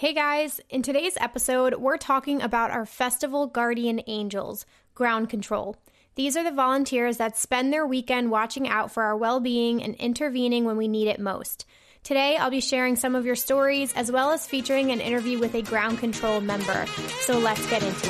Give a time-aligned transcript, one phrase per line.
[0.00, 5.76] Hey guys, in today's episode, we're talking about our festival guardian angels, ground control.
[6.14, 9.94] These are the volunteers that spend their weekend watching out for our well being and
[9.96, 11.66] intervening when we need it most.
[12.02, 15.54] Today, I'll be sharing some of your stories as well as featuring an interview with
[15.54, 16.86] a ground control member.
[17.20, 18.08] So let's get into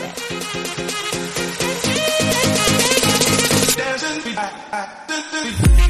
[5.87, 5.90] it.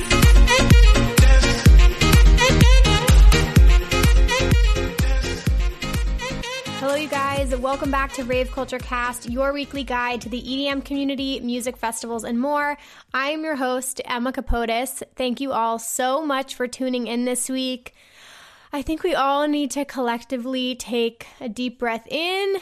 [6.91, 7.54] Hello, you guys.
[7.54, 12.24] Welcome back to Rave Culture Cast, your weekly guide to the EDM community, music festivals,
[12.24, 12.77] and more.
[13.15, 15.01] I am your host, Emma Capotis.
[15.15, 17.95] Thank you all so much for tuning in this week.
[18.73, 22.56] I think we all need to collectively take a deep breath in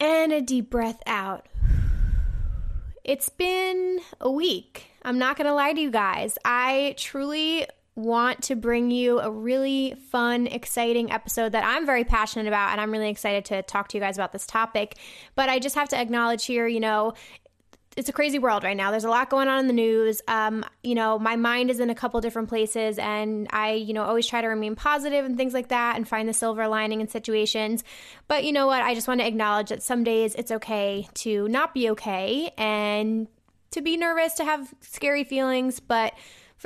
[0.00, 1.46] and a deep breath out.
[3.04, 4.90] It's been a week.
[5.04, 6.36] I'm not going to lie to you guys.
[6.44, 12.46] I truly want to bring you a really fun, exciting episode that I'm very passionate
[12.46, 14.96] about, and I'm really excited to talk to you guys about this topic.
[15.34, 17.14] But I just have to acknowledge here, you know,
[17.96, 18.90] it's a crazy world right now.
[18.90, 20.20] There's a lot going on in the news.
[20.28, 24.04] Um, you know, my mind is in a couple different places, and I, you know,
[24.04, 27.08] always try to remain positive and things like that, and find the silver lining in
[27.08, 27.82] situations.
[28.28, 28.82] But you know what?
[28.82, 33.28] I just want to acknowledge that some days it's okay to not be okay and
[33.70, 36.12] to be nervous, to have scary feelings, but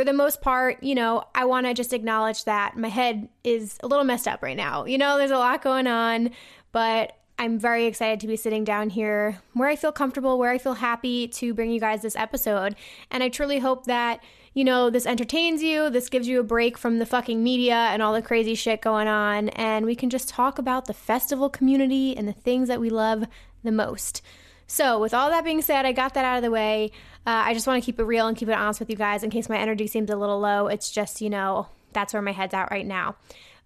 [0.01, 3.77] for the most part, you know, I want to just acknowledge that my head is
[3.83, 4.87] a little messed up right now.
[4.87, 6.31] You know, there's a lot going on,
[6.73, 10.57] but I'm very excited to be sitting down here where I feel comfortable, where I
[10.57, 12.77] feel happy to bring you guys this episode.
[13.11, 16.79] And I truly hope that, you know, this entertains you, this gives you a break
[16.79, 20.31] from the fucking media and all the crazy shit going on, and we can just
[20.31, 23.27] talk about the festival community and the things that we love
[23.63, 24.23] the most.
[24.71, 26.93] So, with all that being said, I got that out of the way.
[27.27, 29.25] Uh, I just want to keep it real and keep it honest with you guys
[29.25, 30.69] in case my energy seems a little low.
[30.69, 33.17] It's just, you know, that's where my head's at right now.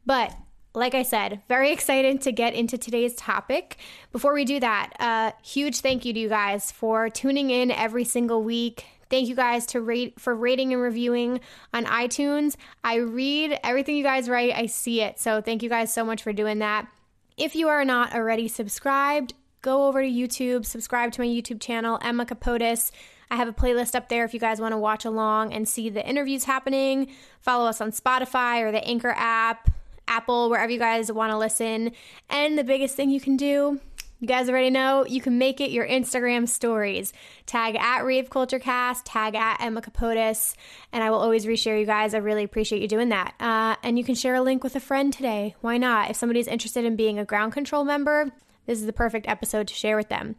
[0.06, 0.34] But
[0.72, 3.76] like I said, very excited to get into today's topic.
[4.12, 8.04] Before we do that, uh, huge thank you to you guys for tuning in every
[8.04, 8.86] single week.
[9.10, 11.40] Thank you guys to rate for rating and reviewing
[11.74, 12.56] on iTunes.
[12.82, 14.54] I read everything you guys write.
[14.54, 15.20] I see it.
[15.20, 16.88] So thank you guys so much for doing that.
[17.36, 21.98] If you are not already subscribed, go over to YouTube, subscribe to my YouTube channel,
[22.02, 22.92] Emma Capotis.
[23.30, 25.88] I have a playlist up there if you guys want to watch along and see
[25.88, 27.08] the interviews happening.
[27.40, 29.70] Follow us on Spotify or the Anchor app,
[30.06, 31.92] Apple, wherever you guys want to listen.
[32.28, 33.80] And the biggest thing you can do,
[34.20, 37.14] you guys already know, you can make it your Instagram stories.
[37.46, 40.54] Tag at Rave Culture Cast, tag at Emma Capotis,
[40.92, 42.12] and I will always reshare you guys.
[42.12, 43.34] I really appreciate you doing that.
[43.40, 45.54] Uh, and you can share a link with a friend today.
[45.62, 46.10] Why not?
[46.10, 48.30] If somebody's interested in being a ground control member,
[48.66, 50.36] this is the perfect episode to share with them.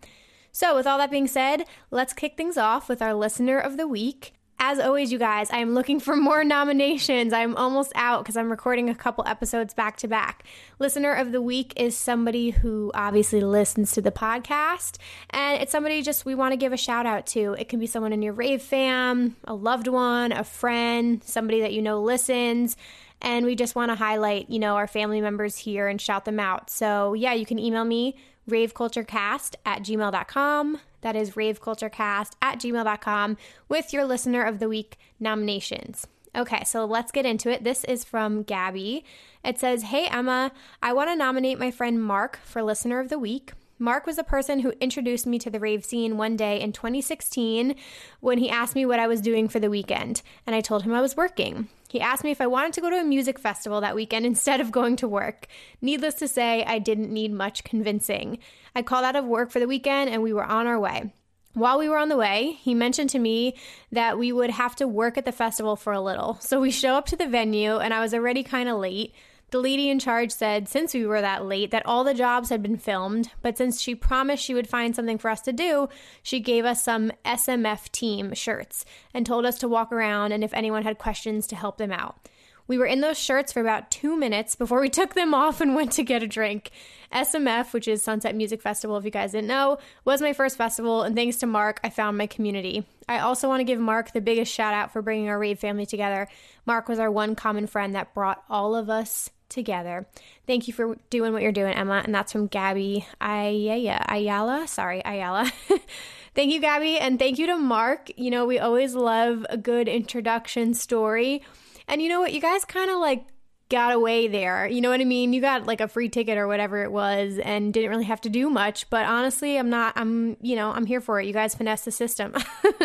[0.51, 3.87] So, with all that being said, let's kick things off with our listener of the
[3.89, 4.33] week.
[4.57, 7.33] As always, you guys, I'm looking for more nominations.
[7.33, 10.45] I'm almost out because I'm recording a couple episodes back to back.
[10.79, 14.97] Listener of the week is somebody who obviously listens to the podcast,
[15.31, 17.53] and it's somebody just we want to give a shout out to.
[17.59, 21.73] It can be someone in your rave fam, a loved one, a friend, somebody that
[21.73, 22.77] you know listens
[23.21, 26.39] and we just want to highlight, you know, our family members here and shout them
[26.39, 26.69] out.
[26.69, 28.17] So, yeah, you can email me,
[28.49, 30.79] raveculturecast at gmail.com.
[31.01, 33.37] That is raveculturecast at gmail.com
[33.69, 36.07] with your listener of the week nominations.
[36.35, 37.63] Okay, so let's get into it.
[37.63, 39.05] This is from Gabby.
[39.43, 43.19] It says, Hey Emma, I want to nominate my friend Mark for listener of the
[43.19, 43.53] week.
[43.77, 47.75] Mark was the person who introduced me to the rave scene one day in 2016
[48.21, 50.93] when he asked me what I was doing for the weekend, and I told him
[50.93, 51.67] I was working.
[51.89, 54.61] He asked me if I wanted to go to a music festival that weekend instead
[54.61, 55.47] of going to work.
[55.81, 58.39] Needless to say, I didn't need much convincing.
[58.73, 61.13] I called out of work for the weekend and we were on our way.
[61.53, 63.55] While we were on the way, he mentioned to me
[63.91, 66.37] that we would have to work at the festival for a little.
[66.41, 69.13] So we show up to the venue and I was already kind of late.
[69.55, 72.61] The lady in charge said, since we were that late, that all the jobs had
[72.61, 75.87] been filmed, but since she promised she would find something for us to do,
[76.21, 78.83] she gave us some SMF team shirts
[79.13, 82.27] and told us to walk around and if anyone had questions to help them out.
[82.67, 85.73] We were in those shirts for about two minutes before we took them off and
[85.73, 86.71] went to get a drink.
[87.13, 91.03] SMF, which is Sunset Music Festival, if you guys didn't know, was my first festival,
[91.03, 92.85] and thanks to Mark, I found my community.
[93.07, 95.85] I also want to give Mark the biggest shout out for bringing our rave family
[95.85, 96.27] together.
[96.65, 100.05] Mark was our one common friend that brought all of us together.
[100.47, 102.01] Thank you for doing what you're doing, Emma.
[102.03, 104.05] And that's from Gabby Ayala.
[104.09, 104.67] Ayala.
[104.67, 105.51] Sorry, Ayala.
[106.35, 106.97] thank you, Gabby.
[106.97, 108.09] And thank you to Mark.
[108.17, 111.43] You know, we always love a good introduction story.
[111.87, 112.33] And you know what?
[112.33, 113.25] You guys kind of like
[113.69, 114.67] got away there.
[114.67, 115.33] You know what I mean?
[115.33, 118.29] You got like a free ticket or whatever it was and didn't really have to
[118.29, 118.89] do much.
[118.89, 121.25] But honestly, I'm not, I'm, you know, I'm here for it.
[121.25, 122.35] You guys finesse the system.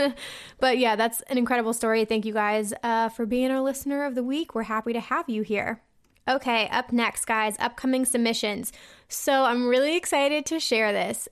[0.59, 2.05] but yeah, that's an incredible story.
[2.07, 4.55] Thank you guys uh, for being our listener of the week.
[4.55, 5.83] We're happy to have you here.
[6.29, 8.73] Okay, up next, guys, upcoming submissions.
[9.09, 11.29] So I'm really excited to share this.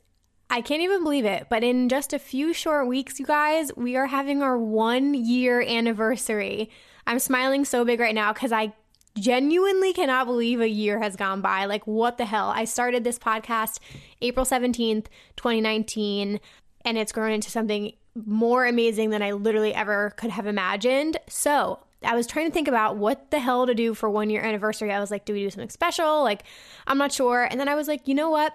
[0.50, 3.96] I can't even believe it, but in just a few short weeks, you guys, we
[3.96, 6.70] are having our one year anniversary.
[7.06, 8.72] I'm smiling so big right now because I
[9.18, 11.66] genuinely cannot believe a year has gone by.
[11.66, 12.48] Like, what the hell?
[12.48, 13.78] I started this podcast
[14.22, 15.06] April 17th,
[15.36, 16.40] 2019,
[16.84, 21.18] and it's grown into something more amazing than I literally ever could have imagined.
[21.28, 24.42] So, I was trying to think about what the hell to do for one year
[24.42, 24.92] anniversary.
[24.92, 26.22] I was like, do we do something special?
[26.22, 26.44] Like,
[26.86, 27.44] I'm not sure.
[27.44, 28.54] And then I was like, you know what?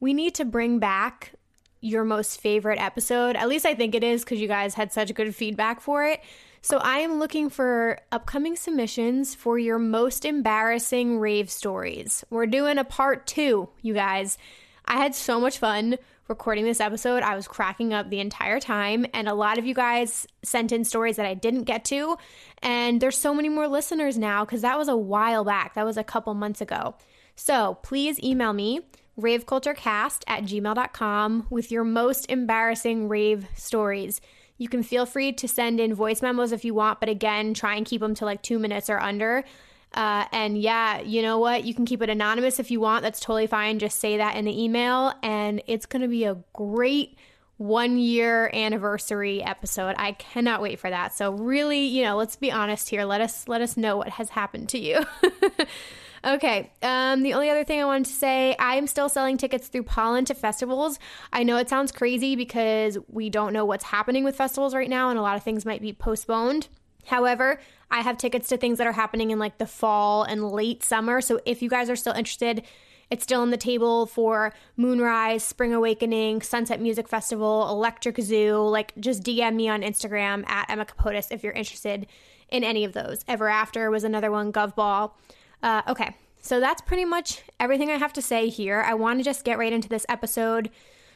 [0.00, 1.32] We need to bring back
[1.80, 3.36] your most favorite episode.
[3.36, 6.20] At least I think it is because you guys had such good feedback for it.
[6.60, 12.24] So I am looking for upcoming submissions for your most embarrassing rave stories.
[12.30, 14.38] We're doing a part two, you guys.
[14.84, 15.98] I had so much fun
[16.28, 17.22] recording this episode.
[17.22, 20.84] I was cracking up the entire time, and a lot of you guys sent in
[20.84, 22.16] stories that I didn't get to.
[22.62, 25.74] And there's so many more listeners now because that was a while back.
[25.74, 26.94] That was a couple months ago.
[27.34, 28.80] So please email me,
[29.18, 34.20] raveculturecast at gmail.com, with your most embarrassing rave stories.
[34.58, 37.74] You can feel free to send in voice memos if you want, but again, try
[37.74, 39.44] and keep them to like two minutes or under.
[39.94, 41.64] Uh, and yeah, you know what?
[41.64, 43.02] You can keep it anonymous if you want.
[43.02, 43.78] That's totally fine.
[43.78, 47.16] Just say that in the email, and it's going to be a great
[47.58, 49.94] one year anniversary episode.
[49.98, 51.14] I cannot wait for that.
[51.14, 53.04] So really, you know, let's be honest here.
[53.04, 55.04] Let us let us know what has happened to you.
[56.24, 56.70] Okay.
[56.82, 60.24] Um, the only other thing I wanted to say, I'm still selling tickets through Pollen
[60.26, 60.98] to festivals.
[61.32, 65.10] I know it sounds crazy because we don't know what's happening with festivals right now,
[65.10, 66.68] and a lot of things might be postponed.
[67.06, 67.60] However,
[67.90, 71.20] I have tickets to things that are happening in like the fall and late summer.
[71.20, 72.62] So if you guys are still interested,
[73.10, 78.56] it's still on the table for Moonrise, Spring Awakening, Sunset Music Festival, Electric Zoo.
[78.56, 82.06] Like, just DM me on Instagram at Emma Capotis if you're interested
[82.48, 83.22] in any of those.
[83.28, 85.14] Ever After was another one, Gov Ball.
[85.62, 88.80] Uh, okay, so that's pretty much everything I have to say here.
[88.80, 90.70] I want to just get right into this episode.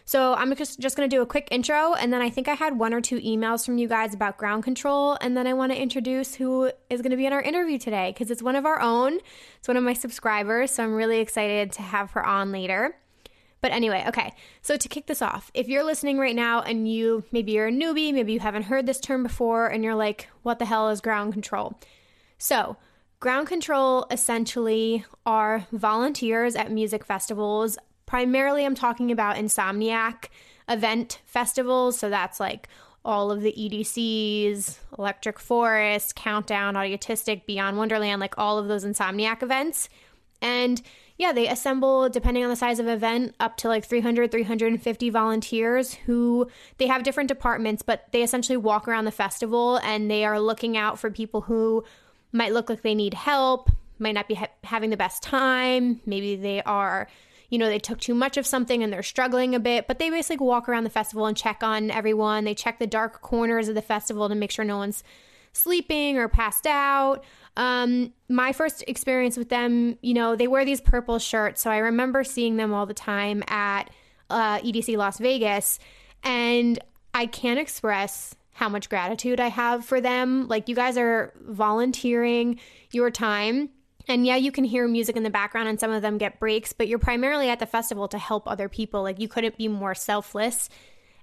[0.08, 2.54] So I'm just, just going to do a quick intro, and then I think I
[2.54, 5.72] had one or two emails from you guys about ground control, and then I want
[5.72, 8.64] to introduce who is going to be in our interview today because it's one of
[8.64, 9.18] our own.
[9.58, 12.96] It's one of my subscribers, so I'm really excited to have her on later.
[13.60, 14.32] But anyway, okay.
[14.62, 17.72] So to kick this off, if you're listening right now and you maybe you're a
[17.72, 21.00] newbie, maybe you haven't heard this term before, and you're like, what the hell is
[21.00, 21.78] ground control?
[22.38, 22.76] So
[23.18, 27.78] Ground control essentially are volunteers at music festivals.
[28.06, 30.28] Primarily, I'm talking about Insomniac
[30.68, 31.98] event festivals.
[31.98, 32.68] So that's like
[33.04, 39.42] all of the EDCs, Electric Forest, Countdown, Audiotistic, Beyond Wonderland, like all of those Insomniac
[39.42, 39.88] events.
[40.42, 40.82] And
[41.16, 45.94] yeah, they assemble, depending on the size of event, up to like 300, 350 volunteers
[45.94, 46.48] who
[46.78, 50.76] they have different departments, but they essentially walk around the festival and they are looking
[50.76, 51.84] out for people who
[52.32, 56.00] might look like they need help, might not be ha- having the best time.
[56.04, 57.08] Maybe they are,
[57.50, 60.10] you know, they took too much of something and they're struggling a bit, but they
[60.10, 62.44] basically walk around the festival and check on everyone.
[62.44, 65.04] They check the dark corners of the festival to make sure no one's
[65.52, 67.24] sleeping or passed out.
[67.56, 71.62] Um, my first experience with them, you know, they wear these purple shirts.
[71.62, 73.90] So I remember seeing them all the time at
[74.28, 75.78] uh, EDC Las Vegas.
[76.22, 76.78] And
[77.14, 80.48] I can't express how much gratitude I have for them.
[80.48, 82.58] Like, you guys are volunteering
[82.90, 83.70] your time.
[84.08, 86.72] And yeah, you can hear music in the background and some of them get breaks,
[86.72, 89.02] but you're primarily at the festival to help other people.
[89.02, 90.68] Like, you couldn't be more selfless.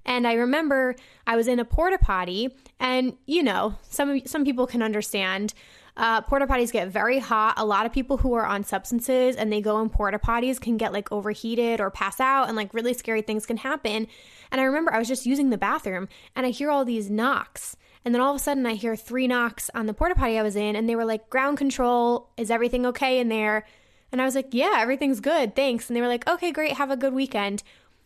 [0.06, 4.68] And I remember I was in a porta potty, and you know, some some people
[4.68, 5.54] can understand.
[5.96, 7.54] Uh, porta potties get very hot.
[7.56, 10.76] A lot of people who are on substances and they go in porta potties can
[10.76, 14.08] get like overheated or pass out, and like really scary things can happen.
[14.52, 17.78] And I remember I was just using the bathroom and I hear all these knocks.
[18.06, 20.44] And then all of a sudden I hear three knocks on the porta potty I
[20.44, 23.66] was in and they were like, ground control, is everything okay in there?
[24.12, 25.90] And I was like, yeah, everything's good, thanks.
[25.90, 27.64] And they were like, okay, great, have a good weekend.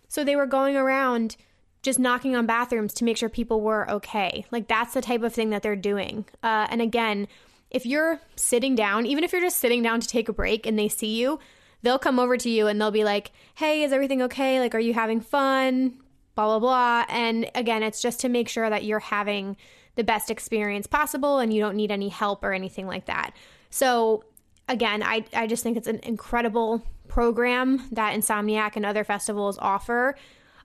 [0.08, 1.36] So they were going around
[1.82, 4.46] just knocking on bathrooms to make sure people were okay.
[4.52, 6.26] Like that's the type of thing that they're doing.
[6.44, 7.28] Uh, and again,
[7.72, 10.80] if you're sitting down, even if you're just sitting down to take a break and
[10.80, 11.40] they see you,
[11.82, 14.60] they'll come over to you and they'll be like, hey, is everything okay?
[14.60, 16.00] Like, are you having fun?
[16.38, 17.06] blah, blah, blah.
[17.10, 19.58] And again, it's just to make sure that you're having
[19.98, 23.32] the best experience possible and you don't need any help or anything like that.
[23.70, 24.24] So,
[24.70, 30.16] again, I, I just think it's an incredible program that Insomniac and other festivals offer.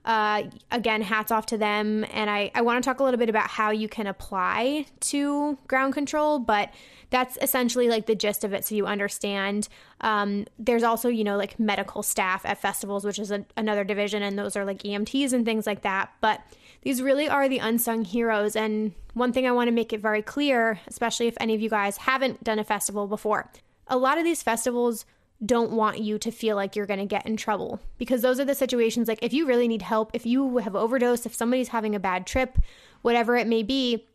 [0.05, 2.05] Uh, again, hats off to them.
[2.11, 5.57] And I, I want to talk a little bit about how you can apply to
[5.67, 6.71] ground control, but
[7.09, 9.69] that's essentially like the gist of it so you understand.
[10.01, 14.23] Um, there's also, you know, like medical staff at festivals, which is a, another division,
[14.23, 16.11] and those are like EMTs and things like that.
[16.19, 16.41] But
[16.83, 18.55] these really are the unsung heroes.
[18.55, 21.69] And one thing I want to make it very clear, especially if any of you
[21.69, 23.49] guys haven't done a festival before,
[23.87, 25.05] a lot of these festivals
[25.45, 28.45] don't want you to feel like you're going to get in trouble because those are
[28.45, 31.95] the situations like if you really need help, if you have overdosed, if somebody's having
[31.95, 32.57] a bad trip,
[33.01, 34.07] whatever it may be,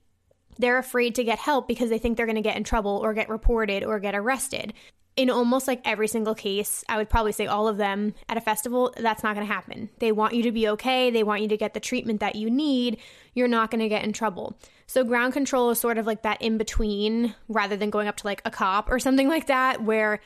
[0.58, 3.14] they're afraid to get help because they think they're going to get in trouble or
[3.14, 4.72] get reported or get arrested.
[5.18, 8.40] In almost like every single case, I would probably say all of them at a
[8.40, 9.90] festival, that's not going to happen.
[9.98, 11.10] They want you to be okay.
[11.10, 12.98] They want you to get the treatment that you need.
[13.34, 14.56] You're not going to get in trouble.
[14.86, 18.26] So, ground control is sort of like that in between rather than going up to
[18.28, 20.20] like a cop or something like that, where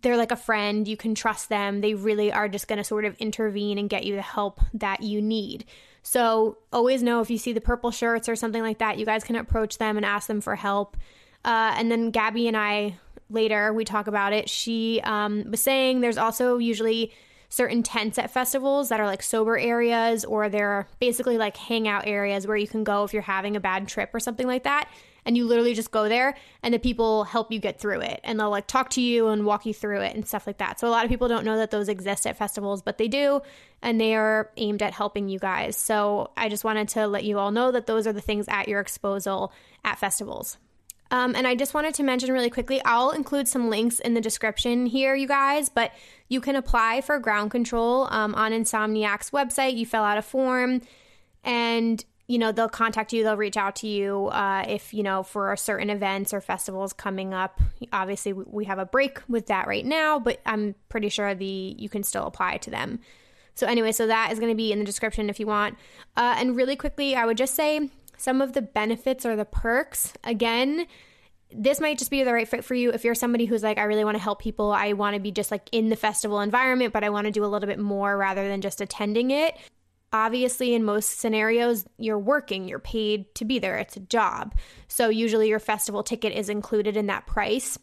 [0.00, 1.82] they're like a friend, you can trust them.
[1.82, 5.02] They really are just going to sort of intervene and get you the help that
[5.02, 5.66] you need.
[6.02, 9.24] So always know if you see the purple shirts or something like that, you guys
[9.24, 10.96] can approach them and ask them for help.
[11.44, 12.98] Uh, and then Gabby and I
[13.30, 14.48] later we talk about it.
[14.48, 17.12] She um, was saying there's also usually
[17.48, 22.46] certain tents at festivals that are like sober areas or they're basically like hangout areas
[22.46, 24.88] where you can go if you're having a bad trip or something like that
[25.24, 28.38] and you literally just go there and the people help you get through it and
[28.38, 30.80] they'll like talk to you and walk you through it and stuff like that.
[30.80, 33.42] So a lot of people don't know that those exist at festivals, but they do
[33.82, 35.76] and they are aimed at helping you guys.
[35.76, 38.68] So I just wanted to let you all know that those are the things at
[38.68, 39.52] your disposal
[39.84, 40.58] at festivals.
[41.10, 44.20] Um, and I just wanted to mention really quickly, I'll include some links in the
[44.20, 45.92] description here, you guys, but
[46.28, 49.76] you can apply for ground control um, on Insomniac's website.
[49.76, 50.82] You fill out a form
[51.44, 55.22] and you know they'll contact you they'll reach out to you uh, if you know
[55.22, 57.60] for certain events or festivals coming up.
[57.92, 61.88] Obviously we have a break with that right now but i'm pretty sure the you
[61.88, 63.00] can still apply to them.
[63.54, 65.78] So anyway so that is going to be in the description if you want.
[66.16, 67.88] Uh, and really quickly i would just say
[68.18, 70.12] some of the benefits or the perks.
[70.24, 70.86] Again
[71.50, 72.90] this might just be the right fit for you.
[72.90, 74.70] If you're somebody who's like i really want to help people.
[74.70, 77.44] I want to be just like in the festival environment but i want to do
[77.44, 79.56] a little bit more rather than just attending it
[80.12, 82.68] obviously in most scenarios you're working.
[82.68, 83.76] You're paid to be there.
[83.76, 84.54] It's a job.
[84.88, 87.78] So usually your festival ticket is included in that price.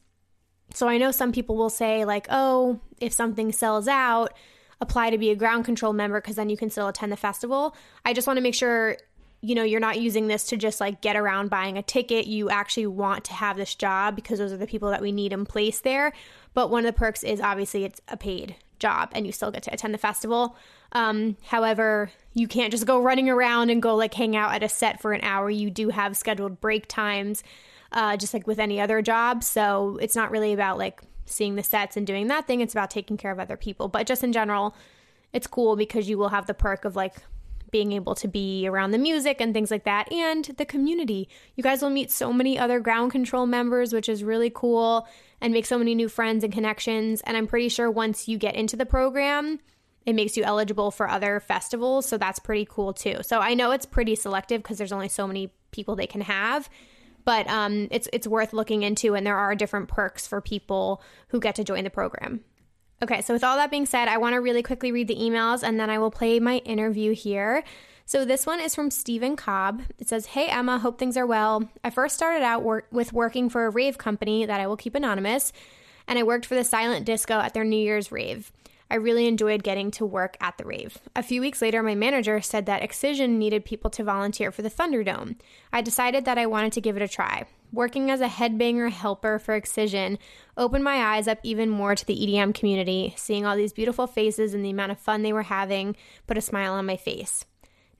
[0.73, 4.33] So i know some people will say like oh if something sells out
[4.81, 7.75] apply to be a ground control member because then you can still attend the festival.
[8.03, 8.97] I just want to make sure
[9.45, 12.49] you know you're not using this to just like get around buying a ticket you
[12.49, 15.45] actually want to have this job because those are the people that we need in
[15.45, 16.11] place there
[16.53, 19.63] but one of the perks is obviously it's a paid job and you still get
[19.63, 20.55] to attend the festival.
[20.91, 24.69] Um, however, you can't just go running around and go like hang out at a
[24.69, 25.49] set for an hour.
[25.49, 27.43] You do have scheduled break times,
[27.91, 29.43] uh, just like with any other job.
[29.43, 32.61] So it's not really about like seeing the sets and doing that thing.
[32.61, 33.87] It's about taking care of other people.
[33.87, 34.75] But just in general,
[35.33, 37.15] it's cool because you will have the perk of like
[37.75, 41.27] being able to be around the music and things like that and the community.
[41.55, 45.05] You guys will meet so many other ground control members, which is really cool
[45.41, 47.19] and make so many new friends and connections.
[47.25, 49.59] And I'm pretty sure once you get into the program,
[50.05, 52.05] it makes you eligible for other festivals.
[52.05, 53.17] So that's pretty cool too.
[53.23, 56.69] So I know it's pretty selective because there's only so many people they can have.
[57.25, 61.41] But um, it's it's worth looking into, and there are different perks for people who
[61.41, 62.45] get to join the program.
[63.03, 65.63] Okay, so with all that being said, I want to really quickly read the emails
[65.63, 67.63] and then I will play my interview here.
[68.05, 69.81] So this one is from Stephen Cobb.
[69.99, 71.67] It says, Hey Emma, hope things are well.
[71.83, 75.51] I first started out with working for a rave company that I will keep anonymous,
[76.07, 78.51] and I worked for the Silent Disco at their New Year's rave.
[78.89, 80.99] I really enjoyed getting to work at the rave.
[81.15, 84.69] A few weeks later, my manager said that Excision needed people to volunteer for the
[84.69, 85.37] Thunderdome.
[85.73, 87.45] I decided that I wanted to give it a try.
[87.71, 90.19] Working as a headbanger helper for Excision
[90.55, 93.13] opened my eyes up even more to the EDM community.
[93.17, 95.95] Seeing all these beautiful faces and the amount of fun they were having
[96.27, 97.43] put a smile on my face.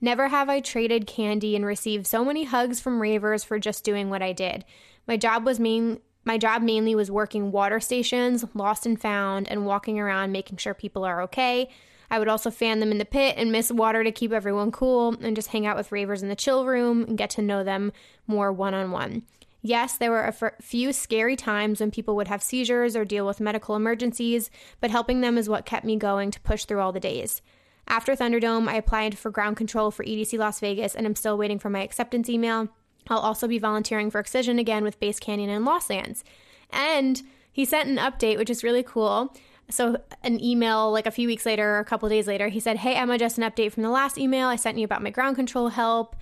[0.00, 4.08] Never have I traded candy and received so many hugs from ravers for just doing
[4.08, 4.64] what I did.
[5.08, 9.64] My job was main my job mainly was working water stations, lost and found, and
[9.64, 11.70] walking around making sure people are okay.
[12.10, 15.16] I would also fan them in the pit and miss water to keep everyone cool
[15.20, 17.92] and just hang out with ravers in the chill room and get to know them
[18.26, 19.22] more one on one.
[19.62, 23.40] Yes, there were a few scary times when people would have seizures or deal with
[23.40, 27.00] medical emergencies, but helping them is what kept me going to push through all the
[27.00, 27.40] days.
[27.86, 31.60] After Thunderdome, I applied for ground control for EDC Las Vegas and I'm still waiting
[31.60, 32.68] for my acceptance email.
[33.10, 36.24] I'll also be volunteering for Excision again with Bass Canyon and Lost Lands.
[36.70, 37.22] And
[37.52, 39.34] he sent an update, which is really cool.
[39.68, 42.78] So, an email like a few weeks later, or a couple days later, he said,
[42.78, 44.46] Hey, Emma, just an update from the last email.
[44.46, 46.14] I sent you about my ground control help.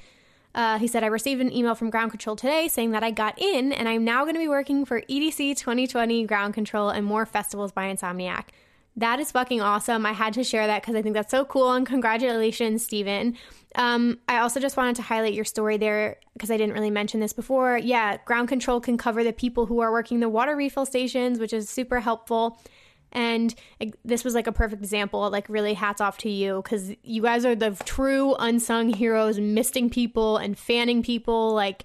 [0.54, 3.40] Uh, he said, I received an email from Ground Control today saying that I got
[3.40, 7.26] in and I'm now going to be working for EDC 2020 Ground Control and more
[7.26, 8.44] festivals by Insomniac.
[8.96, 10.06] That is fucking awesome.
[10.06, 11.72] I had to share that because I think that's so cool.
[11.72, 13.36] And congratulations, Steven.
[13.76, 17.20] Um, I also just wanted to highlight your story there because I didn't really mention
[17.20, 17.78] this before.
[17.78, 21.52] Yeah, ground control can cover the people who are working the water refill stations, which
[21.52, 22.58] is super helpful.
[23.10, 23.54] And
[24.04, 25.28] this was like a perfect example.
[25.30, 29.88] Like, really, hats off to you because you guys are the true unsung heroes, misting
[29.88, 31.52] people and fanning people.
[31.54, 31.84] Like,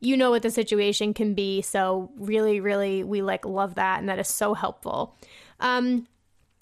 [0.00, 1.62] you know what the situation can be.
[1.62, 5.16] So really, really, we like love that, and that is so helpful.
[5.58, 6.06] Um,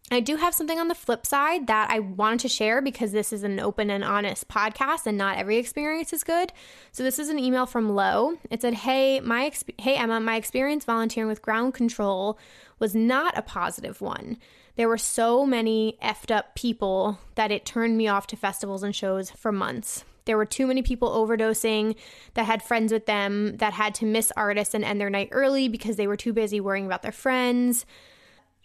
[0.08, 3.32] I do have something on the flip side that I wanted to share because this
[3.32, 6.52] is an open and honest podcast and not every experience is good.
[6.92, 8.38] So this is an email from Lo.
[8.48, 12.38] It said, "Hey, my exp- hey Emma, my experience volunteering with ground control
[12.78, 14.36] was not a positive one.
[14.76, 18.94] There were so many effed up people that it turned me off to festivals and
[18.94, 20.04] shows for months.
[20.24, 21.96] There were too many people overdosing
[22.34, 25.66] that had friends with them that had to miss artists and end their night early
[25.68, 27.84] because they were too busy worrying about their friends."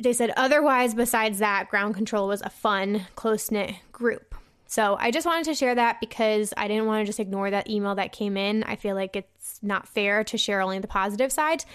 [0.02, 4.36] They said otherwise, besides that, ground control was a fun, close knit group.
[4.68, 7.70] So I just wanted to share that because I didn't want to just ignore that
[7.70, 8.64] email that came in.
[8.64, 11.66] I feel like it's not fair to share only the positive side.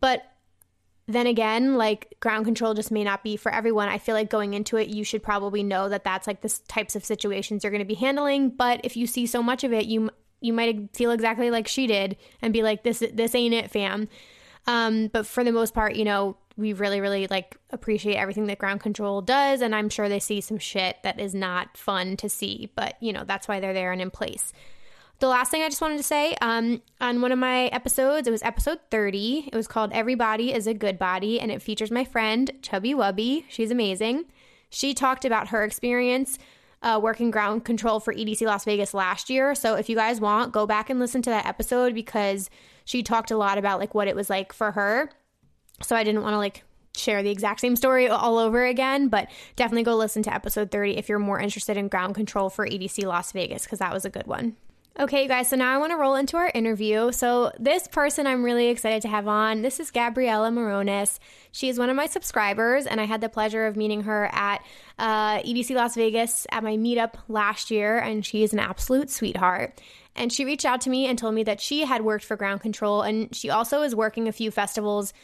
[0.00, 0.22] But
[1.06, 3.88] then again, like ground control just may not be for everyone.
[3.88, 6.96] I feel like going into it, you should probably know that that's like the types
[6.96, 8.50] of situations you're going to be handling.
[8.50, 11.86] But if you see so much of it, you you might feel exactly like she
[11.86, 14.08] did and be like, "This this ain't it, fam."
[14.66, 18.58] Um, but for the most part, you know, we really, really like appreciate everything that
[18.58, 19.60] ground control does.
[19.60, 23.12] And I'm sure they see some shit that is not fun to see, but you
[23.12, 24.52] know, that's why they're there and in place.
[25.20, 28.30] The last thing I just wanted to say um, on one of my episodes, it
[28.30, 29.48] was episode 30.
[29.52, 33.44] It was called Everybody is a Good Body, and it features my friend Chubby Wubby.
[33.48, 34.26] She's amazing.
[34.70, 36.38] She talked about her experience
[36.82, 39.54] uh, working ground control for EDC Las Vegas last year.
[39.54, 42.48] So if you guys want, go back and listen to that episode because
[42.88, 45.10] she talked a lot about like what it was like for her.
[45.82, 46.64] So I didn't want to like
[46.96, 50.96] share the exact same story all over again, but definitely go listen to episode 30
[50.96, 54.10] if you're more interested in ground control for EDC Las Vegas, because that was a
[54.10, 54.56] good one.
[54.98, 57.12] Okay, you guys, so now I want to roll into our interview.
[57.12, 61.20] So, this person I'm really excited to have on, this is Gabriella Morones.
[61.52, 64.64] She is one of my subscribers, and I had the pleasure of meeting her at
[64.98, 69.80] uh, EDC Las Vegas at my meetup last year, and she is an absolute sweetheart.
[70.18, 72.60] And she reached out to me and told me that she had worked for Ground
[72.60, 75.14] Control, and she also is working a few festivals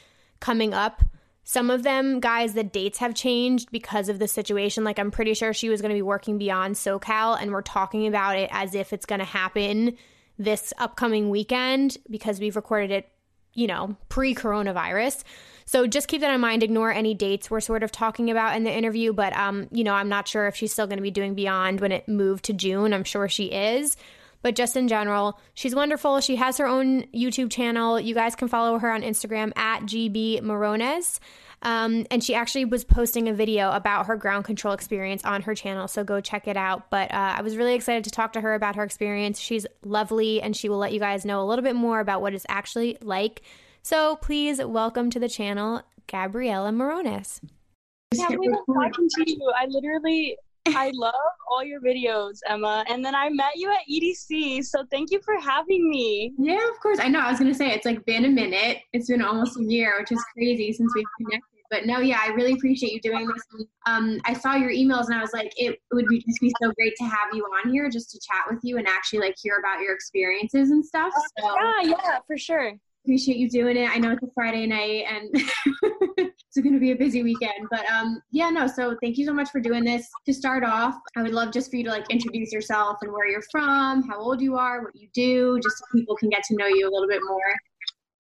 [0.40, 1.02] coming up.
[1.42, 4.84] Some of them, guys, the dates have changed because of the situation.
[4.84, 8.06] Like, I'm pretty sure she was going to be working beyond SoCal, and we're talking
[8.06, 9.96] about it as if it's going to happen
[10.38, 13.09] this upcoming weekend because we've recorded it,
[13.52, 15.22] you know, pre coronavirus.
[15.66, 16.62] So just keep that in mind.
[16.62, 19.12] Ignore any dates we're sort of talking about in the interview.
[19.12, 21.80] But, um, you know, I'm not sure if she's still going to be doing Beyond
[21.80, 22.92] when it moved to June.
[22.92, 23.96] I'm sure she is
[24.44, 26.20] but just in general, she's wonderful.
[26.20, 27.98] She has her own YouTube channel.
[27.98, 31.18] You guys can follow her on Instagram at GB Morones.
[31.62, 35.54] Um, and she actually was posting a video about her ground control experience on her
[35.54, 36.90] channel, so go check it out.
[36.90, 39.40] But uh, I was really excited to talk to her about her experience.
[39.40, 42.35] She's lovely, and she will let you guys know a little bit more about what
[42.35, 43.40] it's actually like.
[43.80, 47.40] So please welcome to the channel, Gabriella Morones.
[48.12, 49.52] Yeah, we talking to you.
[49.59, 51.14] I literally I love
[51.50, 52.85] all your videos, Emma.
[52.88, 56.33] And then I met you at EDC, so thank you for having me.
[56.38, 56.98] Yeah, of course.
[57.00, 57.20] I know.
[57.20, 58.79] I was gonna say it's like been a minute.
[58.92, 61.48] It's been almost a year, which is crazy since we've connected.
[61.70, 63.66] But no, yeah, I really appreciate you doing this.
[63.87, 66.70] Um, I saw your emails and I was like, it would be just be so
[66.72, 69.57] great to have you on here just to chat with you and actually like hear
[69.59, 71.12] about your experiences and stuff.
[71.40, 71.55] So.
[71.55, 73.88] Yeah, yeah, for sure appreciate you doing it.
[73.88, 75.28] I know it's a Friday night and
[76.36, 78.66] it's going to be a busy weekend, but um, yeah, no.
[78.66, 80.08] So thank you so much for doing this.
[80.26, 83.28] To start off, I would love just for you to like introduce yourself and where
[83.28, 86.56] you're from, how old you are, what you do, just so people can get to
[86.56, 87.54] know you a little bit more.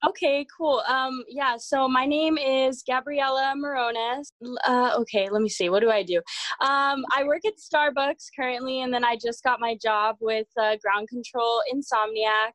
[0.06, 0.82] Okay, cool.
[0.86, 4.26] Um, yeah, so my name is Gabriella Morones.
[4.66, 5.70] Uh, okay, let me see.
[5.70, 6.18] What do I do?
[6.60, 10.76] Um, I work at Starbucks currently, and then I just got my job with uh,
[10.82, 12.52] Ground Control Insomniac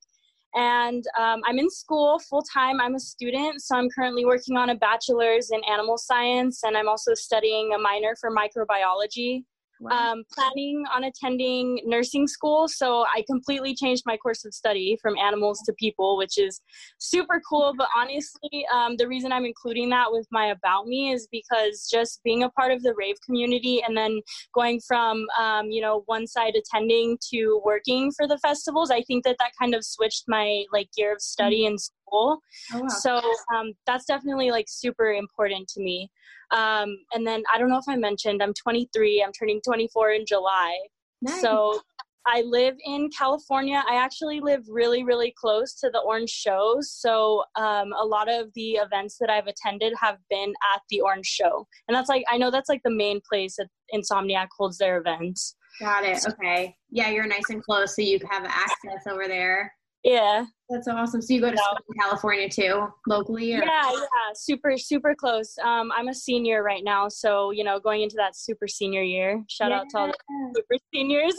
[0.56, 2.82] and um, I'm in school full time.
[2.82, 6.90] I'm a student, so I'm currently working on a bachelor's in animal science, and I'm
[6.90, 9.44] also studying a minor for microbiology
[9.80, 10.12] wow.
[10.12, 12.68] um, planning on attending nursing school.
[12.68, 16.62] So I completely changed my course of study from animals to people, which is
[16.98, 17.74] super cool.
[17.78, 22.22] But honestly, um, the reason I'm including that with my About Me is because just
[22.24, 24.22] being a part of the rave community and then
[24.54, 29.24] going from, um, you know, one side attending to working for the festivals, I think
[29.24, 31.72] that that kind of switched my like year of study mm-hmm.
[31.72, 32.40] and school.
[32.74, 32.88] Oh, wow.
[32.88, 33.22] So
[33.56, 36.10] um, that's definitely like super important to me.
[36.52, 39.24] Um, and then I don't know if I mentioned I'm 23.
[39.26, 40.78] I'm turning 24 in July.
[41.22, 41.42] Nice.
[41.42, 41.82] So
[42.28, 43.84] I live in California.
[43.90, 46.92] I actually live really, really close to the Orange Shows.
[46.92, 51.26] So um, a lot of the events that I've attended have been at the Orange
[51.26, 54.98] Show, and that's like I know that's like the main place that Insomniac holds their
[54.98, 55.56] events.
[55.80, 56.24] Got it.
[56.28, 56.76] Okay.
[56.92, 59.74] Yeah, you're nice and close, so you have access over there.
[60.04, 60.46] Yeah.
[60.70, 61.22] That's awesome.
[61.22, 63.56] So you go to school in California too, locally?
[63.56, 63.64] Or?
[63.64, 65.58] Yeah, yeah, super, super close.
[65.64, 69.44] Um, I'm a senior right now, so you know, going into that super senior year.
[69.50, 69.80] Shout yeah.
[69.80, 71.34] out to all the super seniors.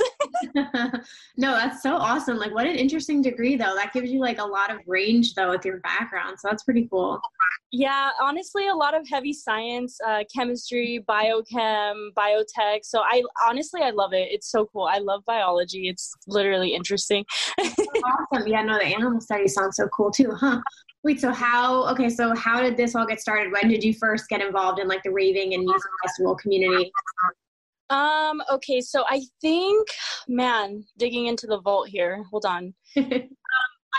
[1.37, 2.38] no, that's so awesome.
[2.38, 3.77] Like, what an interesting degree, though.
[3.77, 6.40] That gives you like a lot of range, though, with your background.
[6.40, 7.21] So that's pretty cool.
[7.73, 12.81] Yeah, honestly, a lot of heavy science, uh, chemistry, biochem, biotech.
[12.83, 14.29] So I honestly, I love it.
[14.33, 14.88] It's so cool.
[14.90, 15.88] I love biology.
[15.88, 17.25] It's literally interesting.
[17.61, 18.49] awesome.
[18.49, 20.61] Yeah, no, the animal studies sound so cool too, huh?
[21.03, 21.89] Wait, so how?
[21.91, 23.53] Okay, so how did this all get started?
[23.53, 26.93] When did you first get involved in like the raving and music festival community?
[27.89, 28.43] Um.
[28.51, 29.89] Okay, so I think,
[30.29, 32.25] man, digging into the vault here.
[32.31, 32.75] Hold on.
[32.97, 33.05] um,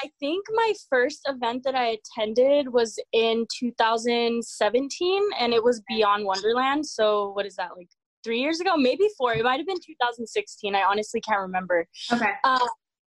[0.04, 6.26] I think my first event that I attended was in 2017, and it was Beyond
[6.26, 6.86] Wonderland.
[6.86, 7.90] So what is that like?
[8.24, 9.34] Three years ago, maybe four.
[9.34, 10.76] It might have been 2016.
[10.76, 11.88] I honestly can't remember.
[12.14, 12.32] Okay.
[12.44, 12.60] Um,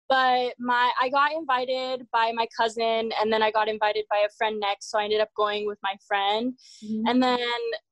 [0.09, 4.33] but my I got invited by my cousin and then I got invited by a
[4.37, 6.55] friend next so I ended up going with my friend.
[6.85, 7.07] Mm-hmm.
[7.07, 7.39] and then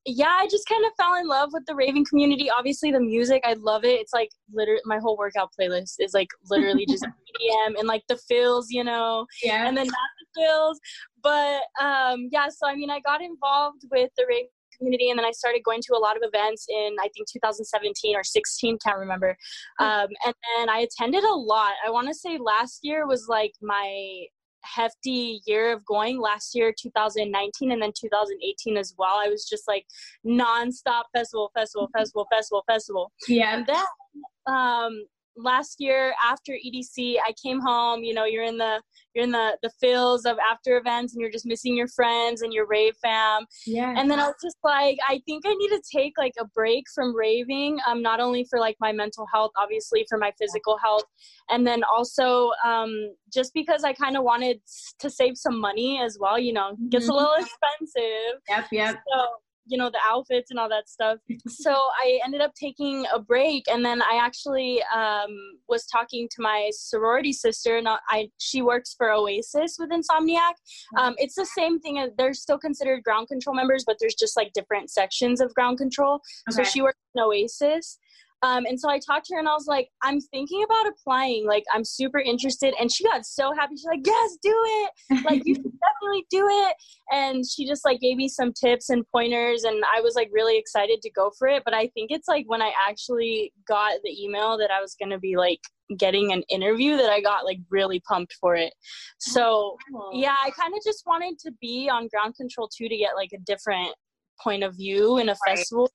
[0.05, 2.51] yeah I just kind of fell in love with the raving community.
[2.51, 4.01] Obviously the music I love it.
[4.01, 7.05] It's like literally my whole workout playlist is like literally just
[7.40, 9.66] EDM and like the fills you know yeah.
[9.66, 10.81] and then not the fills.
[11.22, 14.48] But um yeah so I mean I got involved with the raving
[14.82, 18.16] community and then i started going to a lot of events in i think 2017
[18.16, 19.36] or 16 can't remember.
[19.78, 19.84] Hmm.
[19.84, 21.74] um, and then i attended a lot.
[21.86, 24.26] I want to say last year was like my
[24.64, 29.16] hefty year of going last year 2019 and then 2018 as well.
[29.16, 29.84] I was just like
[30.26, 33.12] nonstop festival festival festival festival festival.
[33.28, 33.56] Yeah.
[33.56, 35.04] And then um
[35.36, 38.02] last year after EDC, I came home.
[38.02, 38.80] You know, you're in the
[39.14, 42.52] you're in the the fills of after events, and you're just missing your friends and
[42.52, 43.46] your rave fam.
[43.66, 43.94] Yeah.
[43.96, 46.84] And then I was just like, I think I need to take like a break
[46.94, 47.78] from raving.
[47.86, 51.04] Um, not only for like my mental health, obviously for my physical health,
[51.50, 54.60] and then also um, just because I kind of wanted
[55.00, 56.38] to save some money as well.
[56.38, 57.12] You know, gets mm-hmm.
[57.12, 58.40] a little expensive.
[58.48, 58.66] Yep.
[58.72, 59.02] Yep.
[59.12, 59.26] So
[59.66, 63.64] you know the outfits and all that stuff so i ended up taking a break
[63.70, 65.31] and then i actually um,
[65.68, 70.55] was talking to my sorority sister and i she works for oasis with insomniac
[70.98, 74.53] um, it's the same thing they're still considered ground control members but there's just like
[74.53, 76.20] different sections of ground control
[76.51, 76.57] okay.
[76.57, 77.98] so she works in oasis
[78.42, 81.46] um, and so I talked to her and I was like, I'm thinking about applying.
[81.46, 82.75] Like, I'm super interested.
[82.81, 83.77] And she got so happy.
[83.77, 84.90] She's like, Yes, do it.
[85.25, 85.64] Like, you should
[86.02, 86.76] definitely do it.
[87.10, 89.64] And she just like gave me some tips and pointers.
[89.64, 91.62] And I was like really excited to go for it.
[91.64, 95.10] But I think it's like when I actually got the email that I was going
[95.10, 95.60] to be like
[95.98, 98.72] getting an interview that I got like really pumped for it.
[99.18, 102.96] So, oh, yeah, I kind of just wanted to be on ground control too to
[102.96, 103.94] get like a different
[104.42, 105.56] point of view in a right.
[105.56, 105.90] festival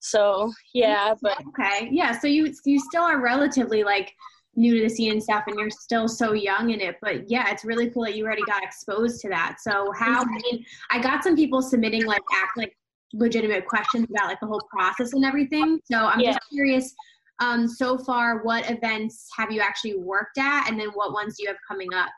[0.00, 2.16] so yeah, but okay, yeah.
[2.18, 4.12] So you you still are relatively like
[4.56, 6.96] new to the scene and stuff, and you're still so young in it.
[7.00, 9.56] But yeah, it's really cool that you already got exposed to that.
[9.60, 10.22] So how?
[10.22, 12.76] I mean, I got some people submitting like act like
[13.12, 15.80] legitimate questions about like the whole process and everything.
[15.84, 16.32] So I'm yeah.
[16.32, 16.94] just curious.
[17.40, 21.42] Um, so far, what events have you actually worked at, and then what ones do
[21.42, 22.10] you have coming up?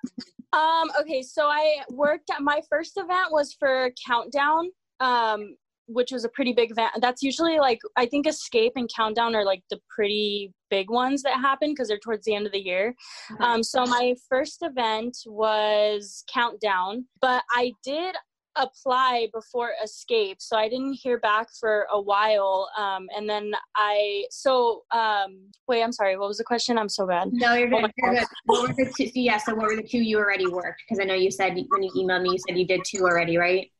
[0.52, 4.70] Um, okay, so I worked at my first event was for Countdown.
[5.00, 6.92] Um, which was a pretty big event.
[7.00, 11.34] That's usually like I think Escape and Countdown are like the pretty big ones that
[11.34, 12.94] happen because they're towards the end of the year.
[13.32, 13.42] Mm-hmm.
[13.42, 18.16] Um, so my first event was Countdown, but I did
[18.56, 24.24] apply before escape so i didn't hear back for a while um, and then i
[24.30, 27.84] so um, wait i'm sorry what was the question i'm so bad no you're good,
[27.84, 28.26] oh you're good.
[28.46, 31.04] what were the two yeah so what were the two you already worked because i
[31.04, 33.70] know you said when you emailed me you said you did two already right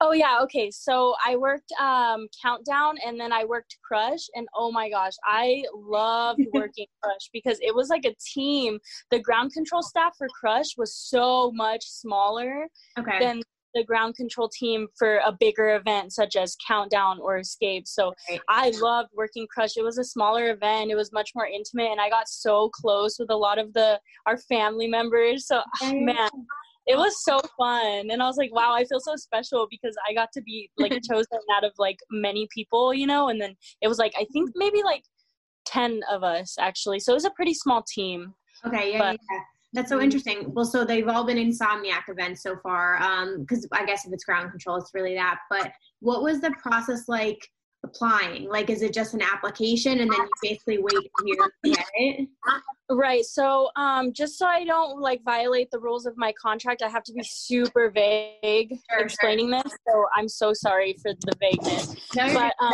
[0.00, 0.70] Oh yeah, okay.
[0.70, 5.64] So I worked um, Countdown and then I worked Crush and oh my gosh, I
[5.74, 8.78] loved working Crush because it was like a team.
[9.10, 12.66] The ground control staff for Crush was so much smaller
[12.98, 13.18] okay.
[13.20, 13.42] than
[13.74, 17.86] the ground control team for a bigger event such as Countdown or Escape.
[17.86, 18.40] So right.
[18.48, 19.76] I loved working Crush.
[19.76, 20.90] It was a smaller event.
[20.90, 23.98] It was much more intimate and I got so close with a lot of the
[24.26, 25.46] our family members.
[25.46, 26.28] So man,
[26.86, 30.14] it was so fun and i was like wow i feel so special because i
[30.14, 33.88] got to be like chosen out of like many people you know and then it
[33.88, 35.02] was like i think maybe like
[35.66, 39.40] 10 of us actually so it was a pretty small team okay yeah, but, yeah.
[39.72, 40.54] That's so interesting.
[40.54, 42.96] Well, so they've all been insomniac events so far.
[43.02, 45.40] Um, because I guess if it's ground control, it's really that.
[45.50, 45.70] But
[46.00, 47.38] what was the process like
[47.86, 48.48] applying?
[48.48, 52.28] Like, is it just an application and then you basically wait to hear get it?
[52.90, 53.24] Right.
[53.24, 57.02] So, um, just so I don't like violate the rules of my contract, I have
[57.04, 59.62] to be super vague sure, explaining sure.
[59.62, 59.72] this.
[59.88, 61.96] So I'm so sorry for the vagueness.
[62.14, 62.72] No, but um,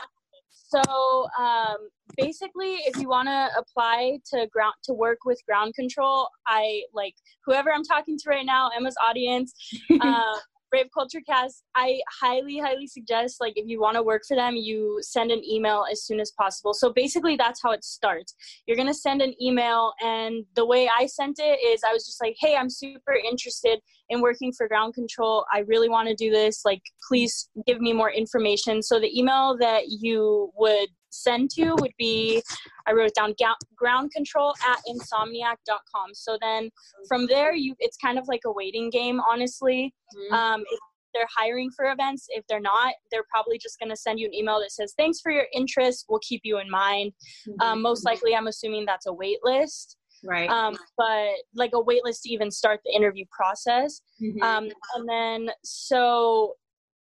[0.75, 1.77] so um,
[2.17, 7.15] basically, if you want to apply to ground to work with ground control, I like
[7.45, 9.53] whoever I'm talking to right now, Emma's audience.
[10.01, 10.39] Uh,
[10.73, 14.57] Rave Culture Cast, I highly, highly suggest like if you want to work for them,
[14.57, 16.73] you send an email as soon as possible.
[16.73, 18.35] So basically, that's how it starts.
[18.67, 22.23] You're gonna send an email, and the way I sent it is I was just
[22.23, 23.81] like, "Hey, I'm super interested
[24.13, 25.45] in working for Ground Control.
[25.53, 26.65] I really want to do this.
[26.65, 31.93] Like, please give me more information." So the email that you would send to would
[31.99, 32.43] be
[32.87, 33.35] i wrote it down
[33.77, 36.71] ground control at insomniac.com so then
[37.07, 40.35] from there you it's kind of like a waiting game honestly mm-hmm.
[40.35, 40.79] um, if
[41.15, 44.35] they're hiring for events if they're not they're probably just going to send you an
[44.35, 47.13] email that says thanks for your interest we'll keep you in mind
[47.47, 47.61] mm-hmm.
[47.61, 50.49] um, most likely i'm assuming that's a wait list right.
[50.49, 54.01] Um, but like a wait list to even start the interview process.
[54.23, 54.43] Mm-hmm.
[54.43, 56.55] um, and then so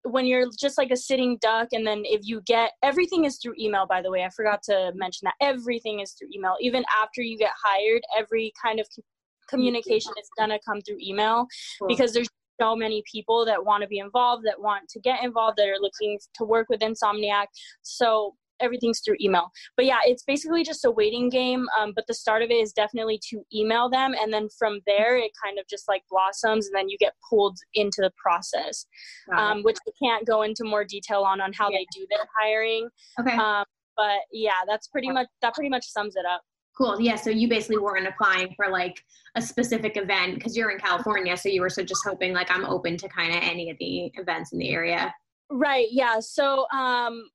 [0.05, 3.53] when you're just like a sitting duck and then if you get everything is through
[3.61, 5.35] email by the way i forgot to mention that.
[5.47, 6.57] Everything is through email.
[6.61, 8.87] Even after you get hired every kind of
[9.49, 11.47] communication is going to come through email
[11.79, 11.89] cool.
[11.89, 12.29] because there's
[12.61, 15.81] so many people that want to be involved that want to get involved that are
[15.81, 17.47] looking to work with insomniac.
[17.83, 19.51] So everything's through email.
[19.77, 21.67] But yeah, it's basically just a waiting game.
[21.79, 25.17] Um, but the start of it is definitely to email them, and then from there
[25.17, 28.87] it kind of just like blossoms, and then you get pulled into the process,
[29.37, 31.79] um, which we can't go into more detail on on how yeah.
[31.79, 32.89] they do their hiring.
[33.19, 33.37] Okay.
[33.37, 33.65] Um,
[33.97, 36.43] but yeah, that's pretty much that pretty much sums it up.
[36.77, 37.01] Cool.
[37.01, 37.17] Yeah.
[37.17, 39.03] So you basically weren't applying for like
[39.35, 41.37] a specific event because you're in California.
[41.37, 44.11] So you were so just hoping like I'm open to kind of any of the
[44.15, 45.15] events in the area.
[45.51, 45.89] Right.
[45.91, 46.21] Yeah.
[46.21, 47.29] So um,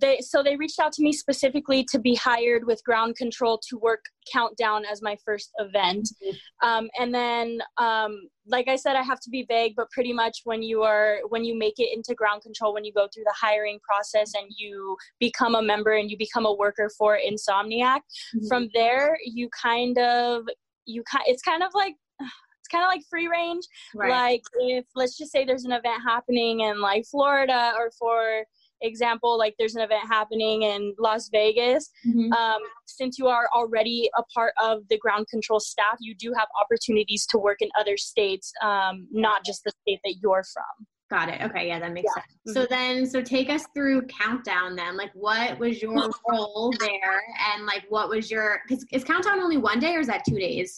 [0.00, 3.76] they so they reached out to me specifically to be hired with ground control to
[3.78, 6.68] work countdown as my first event mm-hmm.
[6.68, 10.40] um, and then um, like i said i have to be vague but pretty much
[10.44, 13.34] when you are when you make it into ground control when you go through the
[13.38, 18.46] hiring process and you become a member and you become a worker for insomniac mm-hmm.
[18.46, 20.44] from there you kind of
[20.86, 24.10] you kind it's kind of like it's kind of like free range right.
[24.10, 28.44] like if let's just say there's an event happening in like florida or for
[28.82, 32.32] example, like there's an event happening in Las Vegas, mm-hmm.
[32.32, 36.48] um, since you are already a part of the ground control staff, you do have
[36.60, 40.86] opportunities to work in other states, um, not just the state that you're from.
[41.10, 41.42] Got it.
[41.42, 42.22] Okay, yeah, that makes yeah.
[42.22, 42.34] sense.
[42.48, 42.52] Mm-hmm.
[42.52, 44.74] So then, so take us through countdown.
[44.74, 45.92] Then, like, what was your
[46.30, 47.22] role there,
[47.54, 48.62] and like, what was your?
[48.66, 50.74] Because is countdown only one day, or is that two days?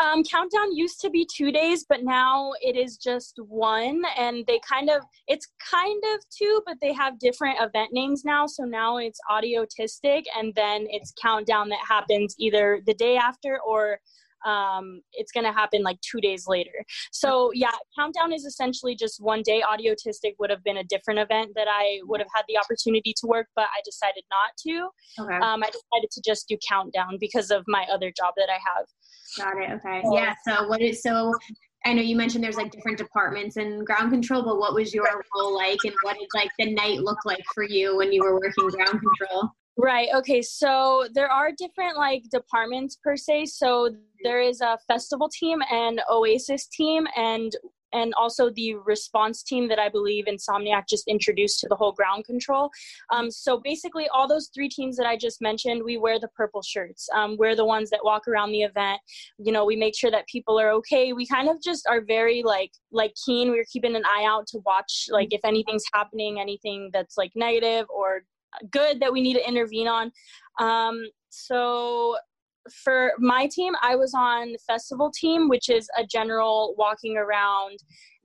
[0.00, 4.02] Um, countdown used to be two days, but now it is just one.
[4.16, 8.46] And they kind of, it's kind of two, but they have different event names now.
[8.46, 13.98] So now it's audiotistic, and then it's countdown that happens either the day after or
[14.46, 16.84] um, it's going to happen like two days later.
[17.10, 19.62] So yeah, countdown is essentially just one day.
[19.68, 23.26] Audiotistic would have been a different event that I would have had the opportunity to
[23.26, 25.24] work, but I decided not to.
[25.24, 25.44] Okay.
[25.44, 28.86] Um, I decided to just do countdown because of my other job that I have.
[29.36, 29.70] Got it.
[29.70, 30.02] Okay.
[30.12, 30.34] Yeah.
[30.46, 31.32] So what is so?
[31.84, 35.06] I know you mentioned there's like different departments in ground control, but what was your
[35.36, 38.34] role like, and what did like the night look like for you when you were
[38.34, 39.50] working ground control?
[39.76, 40.08] Right.
[40.14, 40.42] Okay.
[40.42, 43.46] So there are different like departments per se.
[43.46, 43.90] So
[44.24, 47.52] there is a festival team and Oasis team, and
[47.92, 52.24] and also the response team that I believe Insomniac just introduced to the whole ground
[52.24, 52.70] control.
[53.10, 56.62] Um, so basically, all those three teams that I just mentioned, we wear the purple
[56.62, 57.08] shirts.
[57.14, 59.00] Um, we're the ones that walk around the event.
[59.38, 61.12] You know, we make sure that people are okay.
[61.12, 63.50] We kind of just are very like like keen.
[63.50, 67.86] We're keeping an eye out to watch like if anything's happening, anything that's like negative
[67.88, 68.22] or
[68.70, 70.12] good that we need to intervene on.
[70.58, 72.16] Um, so
[72.72, 77.78] for my team, I was on the festival team, which is a general walking around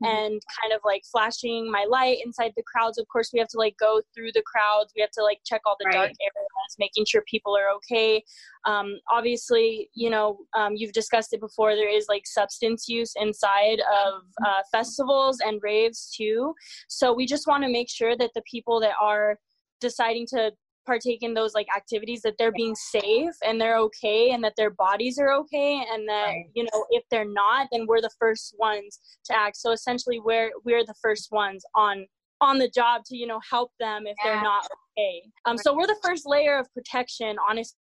[0.03, 0.05] mm-hmm.
[0.05, 2.97] and kind of like flashing my light inside the crowds.
[2.97, 4.91] Of course, we have to like go through the crowds.
[4.95, 5.93] We have to like check all the right.
[5.93, 8.23] dark areas, making sure people are okay.
[8.65, 11.75] Um, obviously, you know, um, you've discussed it before.
[11.75, 14.45] There is like substance use inside of mm-hmm.
[14.45, 16.53] uh, festivals and raves too.
[16.87, 19.37] So we just want to make sure that the people that are
[19.81, 20.51] deciding to
[20.85, 24.71] partake in those like activities that they're being safe and they're okay and that their
[24.71, 26.45] bodies are okay and that right.
[26.53, 30.51] you know if they're not then we're the first ones to act so essentially we're
[30.65, 32.05] we're the first ones on
[32.41, 34.33] on the job to you know help them if yeah.
[34.33, 34.65] they're not
[34.97, 37.77] okay um so we're the first layer of protection honestly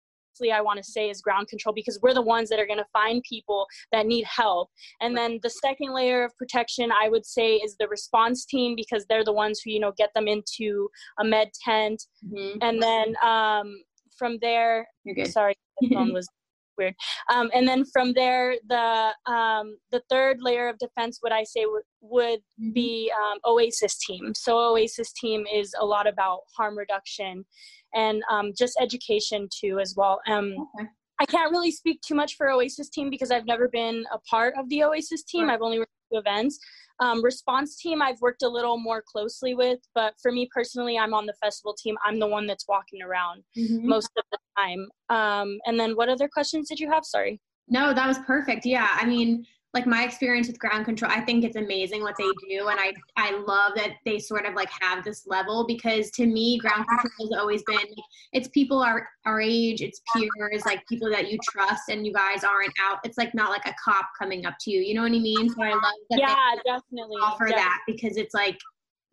[0.52, 2.86] I want to say is ground control because we're the ones that are going to
[2.94, 4.70] find people that need help.
[5.02, 9.06] And then the second layer of protection I would say is the response team because
[9.10, 12.04] they're the ones who, you know, get them into a med tent.
[12.26, 12.58] Mm-hmm.
[12.62, 13.82] And then um,
[14.18, 14.88] from there,
[15.26, 16.28] sorry, the phone was
[16.78, 16.96] weird.
[17.34, 21.66] Um, and then from there, the um, the third layer of defense, would I say,
[21.66, 22.72] would, would mm-hmm.
[22.74, 24.34] be um, Oasis team.
[24.36, 27.46] So Oasis team is a lot about harm reduction
[27.98, 30.22] and um, just education too as well.
[30.28, 30.88] Um, okay.
[31.20, 34.54] I can't really speak too much for Oasis team because I've never been a part
[34.58, 35.48] of the Oasis team.
[35.48, 35.56] Right.
[35.56, 36.60] I've only worked events.
[37.00, 41.14] Um, response team, I've worked a little more closely with, but for me personally, I'm
[41.14, 41.96] on the festival team.
[42.06, 43.88] I'm the one that's walking around mm-hmm.
[43.88, 44.88] most of the time.
[45.10, 47.04] Um, and then, what other questions did you have?
[47.06, 47.40] Sorry.
[47.68, 48.66] No, that was perfect.
[48.66, 52.30] Yeah, I mean, like my experience with ground control i think it's amazing what they
[52.50, 56.26] do and i i love that they sort of like have this level because to
[56.26, 57.78] me ground control has always been
[58.34, 62.44] it's people our our age it's peers like people that you trust and you guys
[62.44, 65.12] aren't out it's like not like a cop coming up to you you know what
[65.12, 65.50] i mean?
[65.50, 67.64] So i love that yeah definitely offer definitely.
[67.64, 68.58] that because it's like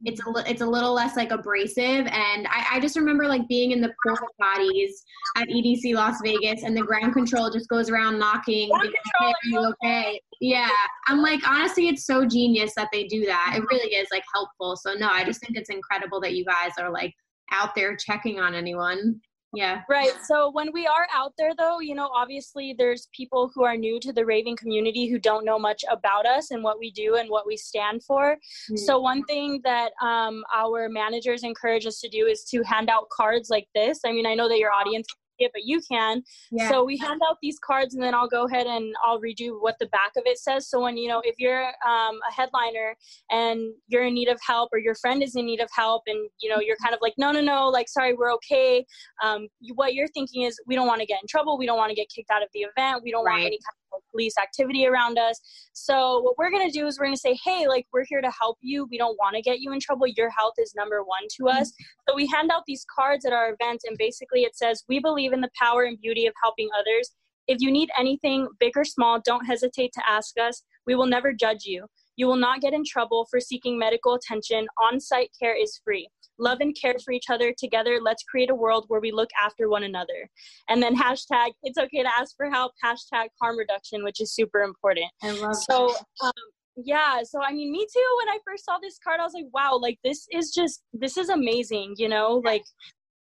[0.05, 3.73] it's a, it's a little less like abrasive and I, I just remember like being
[3.73, 4.91] in the porta potties
[5.37, 9.73] at edc las vegas and the ground control just goes around knocking hey, are you
[9.83, 10.21] okay?
[10.41, 10.69] Yeah.
[11.07, 13.55] I'm like honestly it's so genius that they do that.
[13.57, 14.77] It really is like helpful.
[14.77, 17.13] So no i just think it's incredible that you guys are like
[17.51, 19.21] out there checking on anyone
[19.55, 19.83] yeah.
[19.89, 20.13] Right.
[20.25, 24.01] So when we are out there, though, you know, obviously there's people who are new
[24.01, 27.31] to the raving community who don't know much about us and what we do and
[27.31, 28.35] what we stand for.
[28.35, 28.77] Mm-hmm.
[28.77, 33.09] So one thing that um, our managers encourage us to do is to hand out
[33.11, 34.01] cards like this.
[34.05, 35.07] I mean, I know that your audience
[35.39, 36.23] it, but you can.
[36.51, 36.69] Yeah.
[36.69, 39.59] So we hand out these cards, and then I'll go ahead and I'll read you
[39.61, 40.69] what the back of it says.
[40.69, 42.97] So when you know, if you're um, a headliner
[43.31, 46.29] and you're in need of help, or your friend is in need of help, and
[46.41, 48.85] you know you're kind of like, no, no, no, like sorry, we're okay.
[49.23, 51.59] Um, you, what you're thinking is, we don't want to get in trouble.
[51.59, 53.03] We don't want to get kicked out of the event.
[53.03, 53.33] We don't right.
[53.33, 55.41] want any kind police activity around us.
[55.73, 58.21] So what we're going to do is we're going to say, hey, like we're here
[58.21, 58.87] to help you.
[58.91, 60.07] We don't want to get you in trouble.
[60.07, 61.73] Your health is number one to us.
[62.09, 65.33] So we hand out these cards at our events, and basically it says, we believe
[65.33, 67.11] in the power and beauty of helping others.
[67.47, 70.63] If you need anything, big or small, don't hesitate to ask us.
[70.87, 71.87] We will never judge you.
[72.17, 74.67] You will not get in trouble for seeking medical attention.
[74.81, 77.99] On site care is free love and care for each other together.
[78.03, 80.29] Let's create a world where we look after one another.
[80.69, 84.63] And then hashtag it's okay to ask for help, hashtag harm reduction, which is super
[84.63, 85.07] important.
[85.23, 86.33] I love so um,
[86.77, 89.47] yeah so i mean me too when i first saw this card i was like
[89.53, 92.65] wow like this is just this is amazing you know like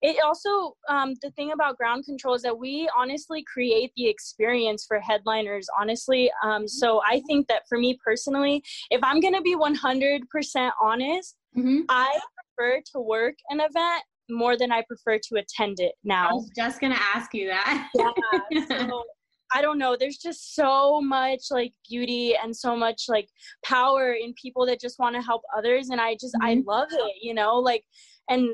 [0.02, 4.86] it also um, the thing about ground control is that we honestly create the experience
[4.88, 9.42] for headliners honestly um, so i think that for me personally if i'm going to
[9.42, 11.82] be 100% honest mm-hmm.
[11.90, 12.20] i
[12.58, 16.30] prefer to work an event more than I prefer to attend it now.
[16.30, 17.90] I was just gonna ask you that.
[17.96, 18.12] yeah.
[18.68, 19.04] So,
[19.54, 19.96] I don't know.
[19.98, 23.30] There's just so much like beauty and so much like
[23.64, 26.46] power in people that just want to help others, and I just mm-hmm.
[26.46, 27.14] I love it.
[27.22, 27.84] You know, like
[28.30, 28.50] and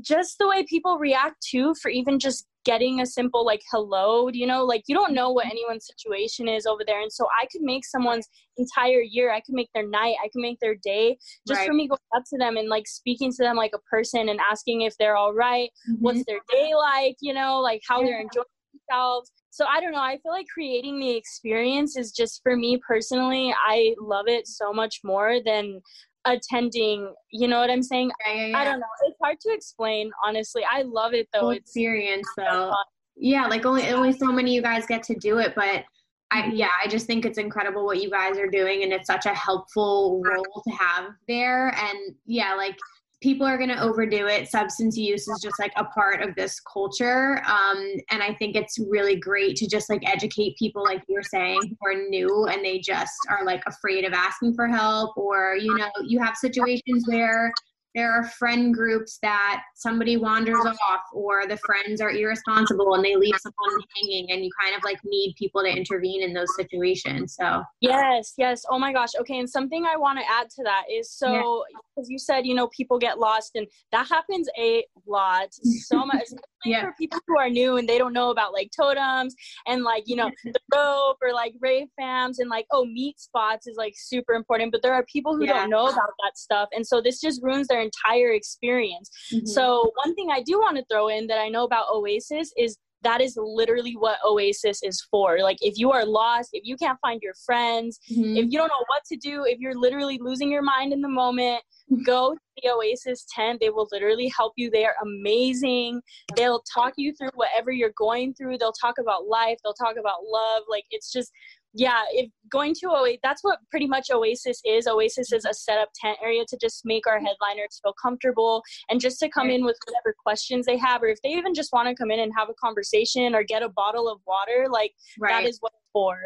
[0.00, 4.46] just the way people react to for even just getting a simple like hello you
[4.46, 7.62] know like you don't know what anyone's situation is over there and so i could
[7.62, 11.16] make someone's entire year i could make their night i could make their day
[11.48, 11.66] just right.
[11.66, 14.40] for me going up to them and like speaking to them like a person and
[14.50, 16.02] asking if they're all right, mm-hmm.
[16.02, 18.06] what's their day like you know like how yeah.
[18.06, 18.44] they're enjoying
[18.88, 22.78] themselves so i don't know i feel like creating the experience is just for me
[22.86, 25.80] personally i love it so much more than
[26.24, 28.10] attending you know what i'm saying?
[28.26, 28.58] Yeah, yeah, yeah.
[28.58, 28.86] i don't know.
[29.06, 30.62] It's hard to explain honestly.
[30.70, 31.50] I love it though.
[31.50, 32.72] It's experience though.
[33.16, 35.84] yeah like only only so many you guys get to do it but
[36.32, 36.56] I, mm-hmm.
[36.56, 39.34] yeah, I just think it's incredible what you guys are doing, and it's such a
[39.34, 41.74] helpful role to have there.
[41.76, 42.78] And yeah, like
[43.20, 44.48] people are going to overdo it.
[44.48, 47.42] Substance use is just like a part of this culture.
[47.46, 51.22] Um, and I think it's really great to just like educate people, like you were
[51.22, 55.16] saying, who are new and they just are like afraid of asking for help.
[55.16, 57.52] Or, you know, you have situations where
[57.94, 63.16] there are friend groups that somebody wanders off or the friends are irresponsible and they
[63.16, 67.36] leave someone hanging and you kind of like need people to intervene in those situations
[67.38, 67.62] so.
[67.80, 68.62] Yes yes.
[68.70, 69.10] Oh my gosh.
[69.20, 72.14] Okay and something i want to add to that is so because yeah.
[72.14, 75.48] you said you know people get lost and that happens a lot.
[75.52, 76.28] So much
[76.64, 76.82] yeah.
[76.82, 79.34] for people who are new and they don't know about like totems
[79.66, 83.66] and like you know the rope or like rave fams and like oh meet spots
[83.66, 85.54] is like super important but there are people who yeah.
[85.54, 89.46] don't know about that stuff and so this just ruins their entire experience mm-hmm.
[89.46, 92.76] so one thing i do want to throw in that i know about oasis is
[93.02, 95.38] that is literally what Oasis is for.
[95.40, 98.36] Like, if you are lost, if you can't find your friends, mm-hmm.
[98.36, 101.08] if you don't know what to do, if you're literally losing your mind in the
[101.08, 101.62] moment,
[102.04, 103.58] go to the Oasis tent.
[103.60, 104.70] They will literally help you.
[104.70, 106.00] They are amazing.
[106.36, 108.58] They'll talk you through whatever you're going through.
[108.58, 109.58] They'll talk about life.
[109.64, 110.62] They'll talk about love.
[110.68, 111.32] Like it's just,
[111.72, 114.86] yeah, if going to Oasis, that's what pretty much Oasis is.
[114.86, 119.00] Oasis is a set up tent area to just make our headliners feel comfortable and
[119.00, 121.88] just to come in with whatever questions they have, or if they even just want
[121.88, 125.42] to come in and have a conversation or get a bottle of water, like right.
[125.42, 126.18] that is what it's for.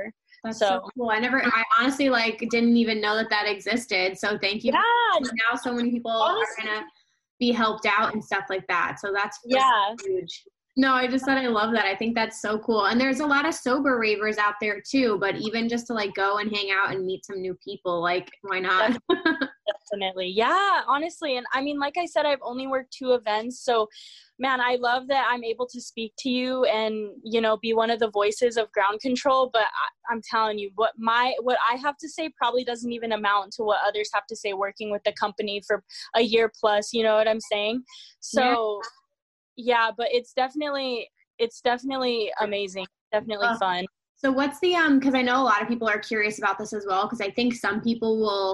[0.44, 1.10] That's so, so, cool.
[1.10, 4.18] I never, I honestly like didn't even know that that existed.
[4.18, 4.72] So thank you.
[4.72, 5.18] Yeah.
[5.20, 6.86] Now so many people honestly, are gonna
[7.38, 8.98] be helped out and stuff like that.
[9.00, 10.44] So that's yeah huge.
[10.76, 11.84] No, I just said I love that.
[11.84, 12.86] I think that's so cool.
[12.86, 16.14] And there's a lot of sober ravers out there too, but even just to like
[16.14, 18.98] go and hang out and meet some new people, like why not?
[19.92, 20.32] Definitely.
[20.34, 21.36] Yeah, honestly.
[21.36, 23.60] And I mean, like I said, I've only worked two events.
[23.60, 23.88] So,
[24.40, 27.90] man, I love that I'm able to speak to you and, you know, be one
[27.90, 29.50] of the voices of ground control.
[29.52, 29.62] But
[30.10, 33.52] I, am telling you, what my, what I have to say probably doesn't even amount
[33.54, 35.84] to what others have to say working with the company for
[36.16, 36.92] a year plus.
[36.92, 37.84] You know what I'm saying?
[38.18, 38.88] So, yeah
[39.56, 43.84] yeah but it's definitely it's definitely amazing definitely uh, fun.
[44.16, 46.72] So what's the um because i know a lot of people are curious about this
[46.72, 48.52] as well because i think some people will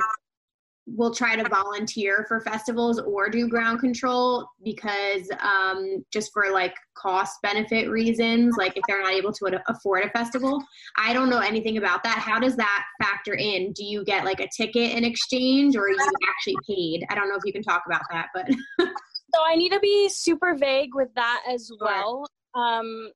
[0.96, 6.74] will try to volunteer for festivals or do ground control because um just for like
[6.94, 10.62] cost benefit reasons like if they're not able to afford a festival.
[10.98, 12.18] I don't know anything about that.
[12.18, 13.72] How does that factor in?
[13.72, 17.07] Do you get like a ticket in exchange or are you actually paid?
[17.09, 18.48] I don't know if you can talk about that but
[19.35, 22.26] So I need to be super vague with that as well.
[22.55, 23.11] Um,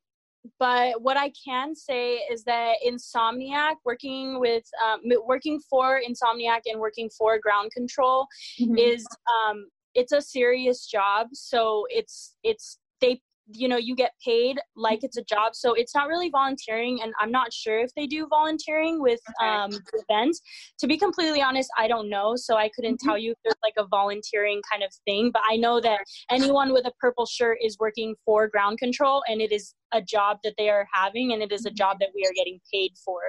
[0.59, 6.79] but what I can say is that Insomniac, working with um, working for Insomniac and
[6.79, 8.27] working for Ground Control,
[8.59, 8.77] mm-hmm.
[8.77, 11.27] is um, it's a serious job.
[11.33, 15.93] So it's it's they you know you get paid like it's a job so it's
[15.93, 19.47] not really volunteering and i'm not sure if they do volunteering with okay.
[19.47, 19.71] um,
[20.09, 20.41] events
[20.79, 23.07] to be completely honest i don't know so i couldn't mm-hmm.
[23.07, 25.99] tell you if there's like a volunteering kind of thing but i know that
[26.31, 30.37] anyone with a purple shirt is working for ground control and it is a job
[30.43, 31.75] that they are having and it is a mm-hmm.
[31.75, 33.19] job that we are getting paid for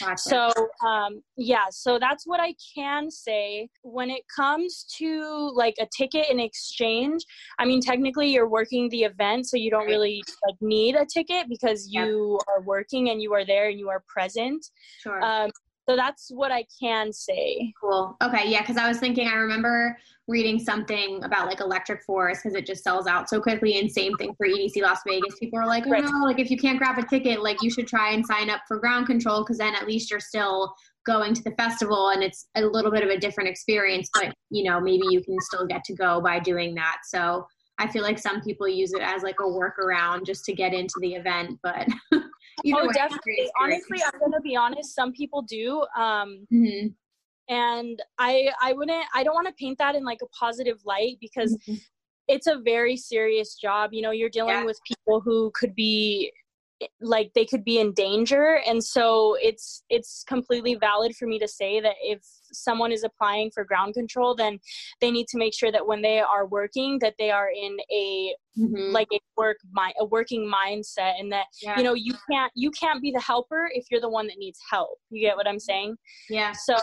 [0.00, 0.16] gotcha.
[0.18, 0.50] so
[0.86, 6.28] um, yeah so that's what i can say when it comes to like a ticket
[6.30, 7.24] in exchange
[7.58, 11.48] i mean technically you're working the event so you don't really like need a ticket
[11.48, 14.64] because you are working and you are there and you are present
[15.02, 15.22] sure.
[15.22, 15.50] Um,
[15.88, 17.72] so that's what I can say.
[17.80, 18.16] Cool.
[18.22, 18.48] Okay.
[18.48, 18.64] Yeah.
[18.64, 19.96] Cause I was thinking, I remember
[20.28, 23.78] reading something about like electric forest because it just sells out so quickly.
[23.78, 25.38] And same thing for EDC Las Vegas.
[25.38, 26.02] People are like, oh, right.
[26.02, 28.62] no, like if you can't grab a ticket, like you should try and sign up
[28.66, 30.74] for ground control because then at least you're still
[31.06, 34.10] going to the festival and it's a little bit of a different experience.
[34.12, 36.98] But, you know, maybe you can still get to go by doing that.
[37.04, 37.46] So
[37.78, 40.94] I feel like some people use it as like a workaround just to get into
[41.00, 41.60] the event.
[41.62, 41.86] But
[42.66, 43.50] oh, way, definitely.
[43.60, 44.94] Honestly, I'm gonna be honest.
[44.94, 45.84] Some people do.
[45.96, 46.88] Um, mm-hmm.
[47.48, 49.04] And I, I wouldn't.
[49.14, 51.74] I don't want to paint that in like a positive light because mm-hmm.
[52.28, 53.90] it's a very serious job.
[53.92, 54.64] You know, you're dealing yeah.
[54.64, 56.32] with people who could be
[57.00, 61.48] like they could be in danger and so it's it's completely valid for me to
[61.48, 62.20] say that if
[62.52, 64.58] someone is applying for ground control then
[65.00, 68.34] they need to make sure that when they are working that they are in a
[68.58, 68.92] mm-hmm.
[68.92, 71.76] like a work mind a working mindset and that yeah.
[71.78, 74.58] you know you can't you can't be the helper if you're the one that needs
[74.70, 75.96] help you get what i'm saying
[76.28, 76.76] yeah so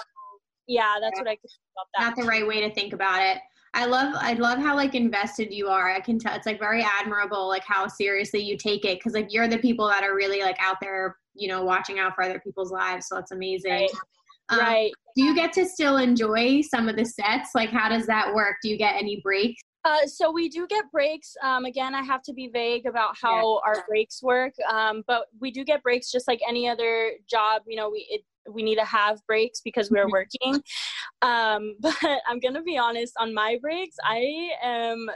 [0.67, 1.21] yeah that's yeah.
[1.21, 3.41] what i could about that not the right way to think about it
[3.75, 5.91] I love I love how like invested you are.
[5.91, 9.33] I can tell it's like very admirable like how seriously you take it because like
[9.33, 12.39] you're the people that are really like out there, you know, watching out for other
[12.39, 13.07] people's lives.
[13.07, 13.71] So it's amazing.
[13.71, 13.89] Right.
[14.49, 14.91] Um, right.
[15.15, 17.51] Do you get to still enjoy some of the sets?
[17.55, 18.57] Like how does that work?
[18.61, 19.61] Do you get any breaks?
[19.85, 21.35] Uh, so we do get breaks.
[21.43, 23.59] Um, again, I have to be vague about how yeah.
[23.65, 27.63] our breaks work, um, but we do get breaks just like any other job.
[27.67, 28.21] You know, we it,
[28.51, 30.61] we need to have breaks because we're working.
[31.21, 31.95] Um, but
[32.27, 33.13] I'm gonna be honest.
[33.19, 35.09] On my breaks, I am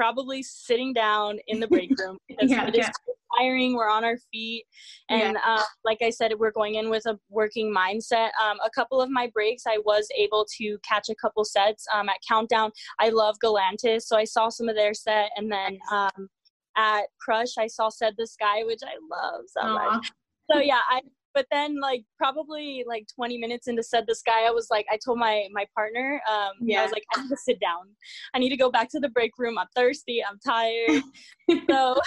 [0.00, 3.38] probably sitting down in the break room because yeah, it is yeah.
[3.38, 3.74] tiring.
[3.74, 4.64] We're on our feet,
[5.10, 5.56] and yeah.
[5.56, 8.30] uh, like I said, we're going in with a working mindset.
[8.42, 12.08] Um, a couple of my breaks, I was able to catch a couple sets um,
[12.08, 12.70] at Countdown.
[12.98, 16.30] I love Galantis, so I saw some of their set, and then um,
[16.78, 19.74] at Crush, I saw Said the Sky, which I love so Aww.
[19.74, 20.10] much.
[20.50, 21.02] So yeah, I
[21.34, 24.98] but then like probably like 20 minutes into Said the Sky i was like i
[25.04, 26.80] told my my partner um yeah.
[26.80, 27.88] i was like i need to sit down
[28.34, 31.02] i need to go back to the break room i'm thirsty i'm tired
[31.70, 32.00] so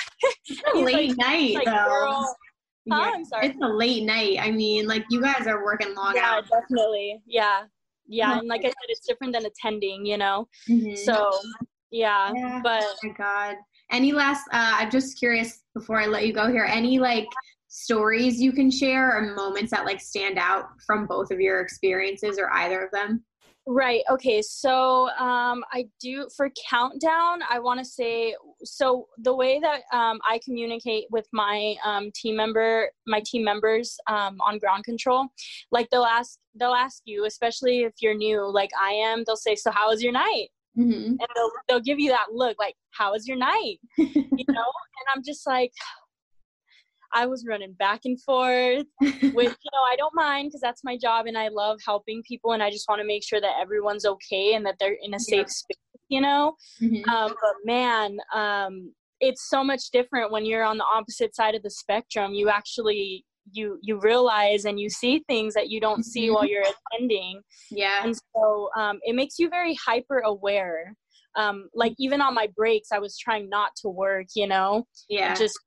[0.76, 2.26] late like, night like, though?
[2.86, 3.12] Yeah.
[3.16, 3.48] I'm sorry.
[3.48, 4.38] It's a late night.
[4.42, 6.50] I mean, like you guys are working long yeah, hours.
[6.50, 7.22] definitely.
[7.26, 7.64] Yeah.
[8.08, 8.40] Yeah.
[8.40, 10.48] And like I said, it's different than attending, you know?
[10.70, 10.96] Mm-hmm.
[10.96, 11.32] So
[11.92, 12.32] yeah.
[12.36, 12.60] yeah.
[12.62, 13.56] But oh my God.
[13.92, 17.28] Any last uh I'm just curious before I let you go here, any like
[17.74, 22.38] stories you can share or moments that like stand out from both of your experiences
[22.38, 23.24] or either of them?
[23.66, 24.04] Right.
[24.12, 24.42] Okay.
[24.42, 27.40] So um, I do for countdown.
[27.50, 32.36] I want to say so the way that um, I communicate with my um, team
[32.36, 35.28] member, my team members um, on ground control,
[35.72, 39.24] like they'll ask they'll ask you, especially if you're new, like I am.
[39.26, 41.06] They'll say, "So how was your night?" Mm-hmm.
[41.06, 44.72] And they'll they'll give you that look, like, "How was your night?" you know.
[45.00, 45.72] And I'm just like,
[47.14, 50.98] I was running back and forth, which, you know, I don't mind because that's my
[50.98, 54.06] job and I love helping people and I just want to make sure that everyone's
[54.06, 55.48] okay and that they're in a safe yeah.
[55.48, 55.78] space.
[56.10, 56.56] you know.
[56.82, 57.10] Mm-hmm.
[57.10, 61.64] Um, but man, um, it's so much different when you're on the opposite side of
[61.64, 62.34] the spectrum.
[62.34, 66.02] You actually you you realize and you see things that you don't mm-hmm.
[66.02, 67.42] see while you're attending.
[67.70, 68.04] Yeah.
[68.04, 70.96] And so um, it makes you very hyper aware.
[71.36, 74.86] Um, like even on my breaks, I was trying not to work, you know.
[75.10, 75.34] Yeah.
[75.34, 75.60] Just,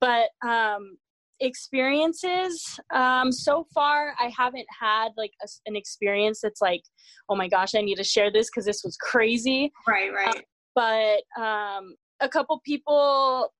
[0.00, 0.96] but um,
[1.40, 6.82] experiences um so far i haven't had like a, an experience that's like
[7.28, 9.72] oh my gosh i need to share this because this was crazy.
[9.86, 10.28] Right right.
[10.28, 10.42] um,
[10.74, 13.52] but um a couple people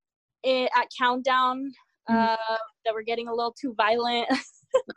[0.43, 1.71] in, at countdown
[2.09, 2.15] mm-hmm.
[2.15, 4.27] uh that were getting a little too violent.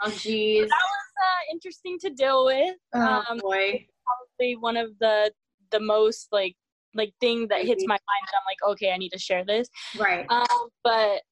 [0.03, 2.74] Oh geez that was uh, interesting to deal with.
[2.95, 3.87] Oh, um boy.
[4.05, 5.31] probably one of the
[5.70, 6.57] the most like
[6.95, 9.68] like thing that hits my mind that I'm like, okay, I need to share this.
[9.99, 10.26] Right.
[10.30, 11.22] Um, but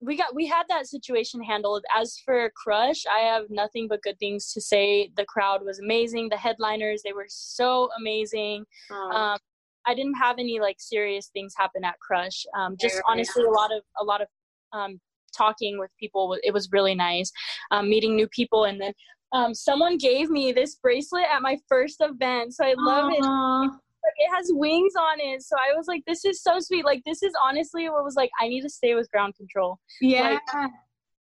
[0.00, 1.84] we got we had that situation handled.
[1.94, 5.10] As for crush i have nothing but good things to say.
[5.16, 6.28] The crowd was amazing.
[6.30, 8.64] The headliners they were so amazing.
[8.90, 9.38] Um,
[9.86, 12.44] i didn't have any like serious things happen at crush.
[12.56, 14.28] Um, just honestly a lot of a lot of
[14.72, 15.00] um,
[15.36, 17.30] talking with people it was really nice.
[17.70, 18.92] Um, meeting new people and then
[19.32, 23.66] um, someone gave me this bracelet at my first event so i love Aww.
[23.66, 25.42] it like it has wings on it.
[25.42, 26.84] So I was like, this is so sweet.
[26.84, 29.78] Like this is honestly what was like, I need to stay with ground control.
[30.00, 30.38] Yeah.
[30.52, 30.70] Like,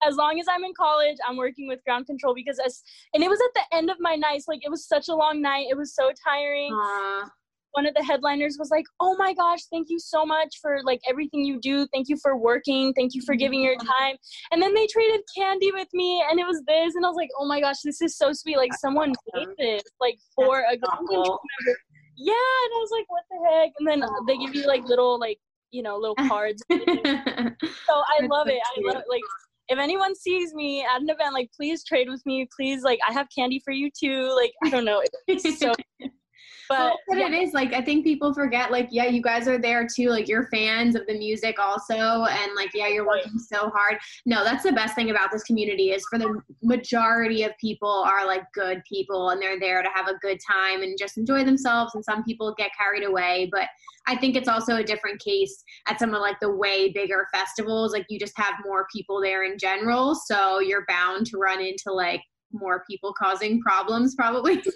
[0.06, 3.28] as long as I'm in college, I'm working with ground control because as and it
[3.28, 4.46] was at the end of my nights.
[4.48, 5.66] Like it was such a long night.
[5.70, 6.72] It was so tiring.
[6.72, 7.28] Aww.
[7.72, 11.00] One of the headliners was like, "Oh my gosh, thank you so much for like
[11.08, 11.88] everything you do.
[11.92, 12.92] Thank you for working.
[12.94, 13.86] Thank you for giving your mm-hmm.
[13.86, 14.16] time."
[14.52, 17.30] And then they traded candy with me, and it was this, and I was like,
[17.36, 18.58] "Oh my gosh, this is so sweet!
[18.58, 21.78] Like someone made this like for That's a ground control member."
[22.16, 24.24] Yeah and i was like what the heck and then oh.
[24.26, 25.38] they give you like little like
[25.70, 29.22] you know little cards so i love it i love it like
[29.68, 33.12] if anyone sees me at an event like please trade with me please like i
[33.12, 35.72] have candy for you too like i don't know it's so
[36.68, 37.28] but well, yeah.
[37.28, 40.28] it is like I think people forget like yeah you guys are there too like
[40.28, 43.98] you're fans of the music also and like yeah you're working so hard.
[44.26, 48.26] No, that's the best thing about this community is for the majority of people are
[48.26, 51.94] like good people and they're there to have a good time and just enjoy themselves
[51.94, 53.68] and some people get carried away but
[54.06, 57.92] I think it's also a different case at some of like the way bigger festivals
[57.92, 61.92] like you just have more people there in general so you're bound to run into
[61.92, 62.20] like
[62.54, 64.62] more people causing problems probably.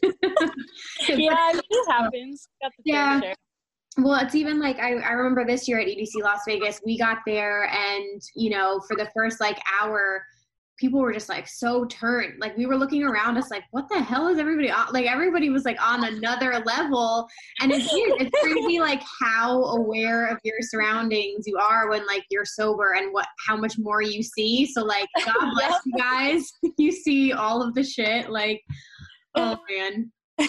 [1.08, 2.48] Yeah it happens.
[2.84, 3.34] Yeah.
[3.98, 7.18] well it's even like I, I remember this year at edc las vegas we got
[7.26, 10.24] there and you know for the first like hour
[10.78, 12.34] people were just like so turned.
[12.40, 14.86] Like we were looking around us like, what the hell is everybody on?
[14.92, 17.28] Like everybody was like on another level.
[17.60, 18.22] And it's weird.
[18.22, 23.12] It's crazy like how aware of your surroundings you are when like you're sober and
[23.12, 24.66] what how much more you see.
[24.66, 26.52] So like God bless you guys.
[26.78, 28.30] you see all of the shit.
[28.30, 28.62] Like,
[29.34, 30.12] oh man.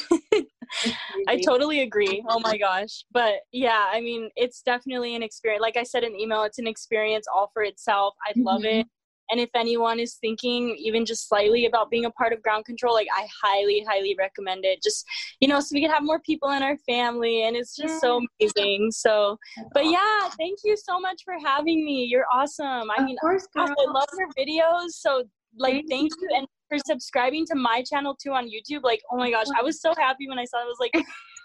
[1.27, 2.23] I totally agree.
[2.29, 3.03] Oh my gosh.
[3.11, 5.63] But yeah, I mean, it's definitely an experience.
[5.63, 8.13] Like I said in the email, it's an experience all for itself.
[8.23, 8.81] I love mm-hmm.
[8.81, 8.87] it.
[9.31, 12.93] And if anyone is thinking even just slightly about being a part of ground control,
[12.93, 14.81] like I highly, highly recommend it.
[14.81, 15.05] Just,
[15.39, 18.21] you know, so we could have more people in our family and it's just so
[18.39, 18.89] amazing.
[18.91, 19.37] So,
[19.73, 22.05] but yeah, thank you so much for having me.
[22.05, 22.89] You're awesome.
[22.97, 24.89] I mean, course, I love your videos.
[24.91, 25.23] So,
[25.57, 26.29] like, thank, you.
[26.35, 28.83] And for subscribing to my channel too on YouTube.
[28.83, 30.63] Like, oh my gosh, I was so happy when I saw it.
[30.63, 30.93] I was like,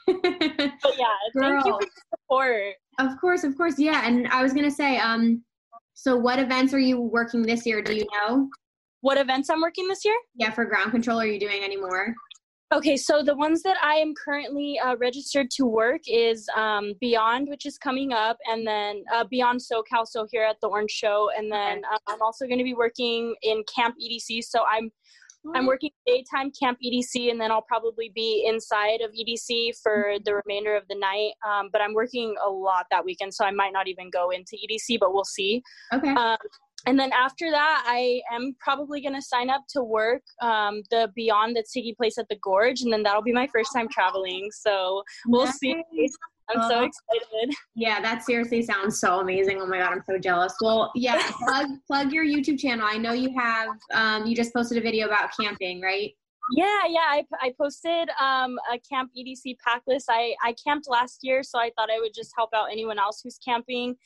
[0.83, 1.51] but yeah, Girl.
[1.51, 2.75] thank you for your support.
[2.99, 3.79] Of course, of course.
[3.79, 4.07] Yeah.
[4.07, 5.43] And I was going to say, um,
[6.05, 7.81] so what events are you working this year?
[7.81, 8.51] Do you know?
[9.01, 10.15] What events I'm working this year?
[10.35, 12.15] Yeah, for ground control, are you doing any more?
[12.75, 17.49] Okay, so the ones that I am currently uh, registered to work is um, Beyond,
[17.49, 21.31] which is coming up, and then uh, Beyond SoCal, so here at the Orange Show,
[21.39, 24.45] and then uh, I'm also going to be working in Camp EDC.
[24.45, 24.91] So I'm
[25.55, 30.41] I'm working daytime camp EDC, and then I'll probably be inside of EDC for the
[30.45, 31.33] remainder of the night.
[31.47, 34.57] Um, but I'm working a lot that weekend, so I might not even go into
[34.57, 35.63] EDC, but we'll see.
[35.93, 36.11] Okay.
[36.11, 36.37] Um,
[36.87, 41.11] and then after that, I am probably going to sign up to work um, the
[41.15, 44.49] Beyond that's taking place at the Gorge, and then that'll be my first time traveling.
[44.53, 45.59] So we'll nice.
[45.59, 45.83] see.
[46.51, 47.55] I'm uh, so excited.
[47.75, 49.61] Yeah, that seriously sounds so amazing.
[49.61, 50.55] Oh my god, I'm so jealous.
[50.61, 52.87] Well, yeah, plug plug your YouTube channel.
[52.89, 56.13] I know you have um you just posted a video about camping, right?
[56.53, 57.01] Yeah, yeah.
[57.01, 60.07] I, I posted um, a camp EDC pack list.
[60.11, 63.21] I, I camped last year, so I thought I would just help out anyone else
[63.23, 63.97] who's camping.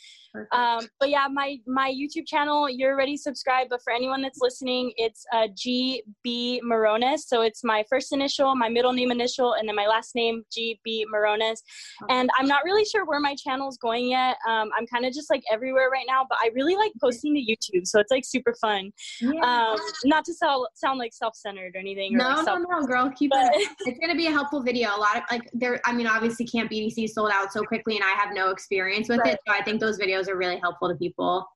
[0.53, 3.70] Um, but yeah, my my YouTube channel, you're already subscribed.
[3.70, 7.20] But for anyone that's listening, it's uh, GB Morones.
[7.26, 11.05] So it's my first initial, my middle name initial, and then my last name GB
[11.14, 11.59] Morones.
[12.09, 14.37] And I'm not really sure where my channel is going yet.
[14.49, 17.41] Um, I'm kind of just like everywhere right now, but I really like posting to
[17.41, 18.93] YouTube, so it's like super fun.
[19.20, 19.41] Yeah.
[19.41, 22.14] Um, not to sound sound like self centered or anything.
[22.14, 23.68] Or, No, no, no, girl, keep but, it.
[23.87, 24.91] It's gonna be a helpful video.
[24.97, 25.81] A lot of like there.
[25.85, 29.20] I mean, obviously, Camp EDC sold out so quickly, and I have no experience with
[29.20, 29.35] right.
[29.35, 29.41] it.
[29.47, 31.47] So I think those videos are really helpful to people.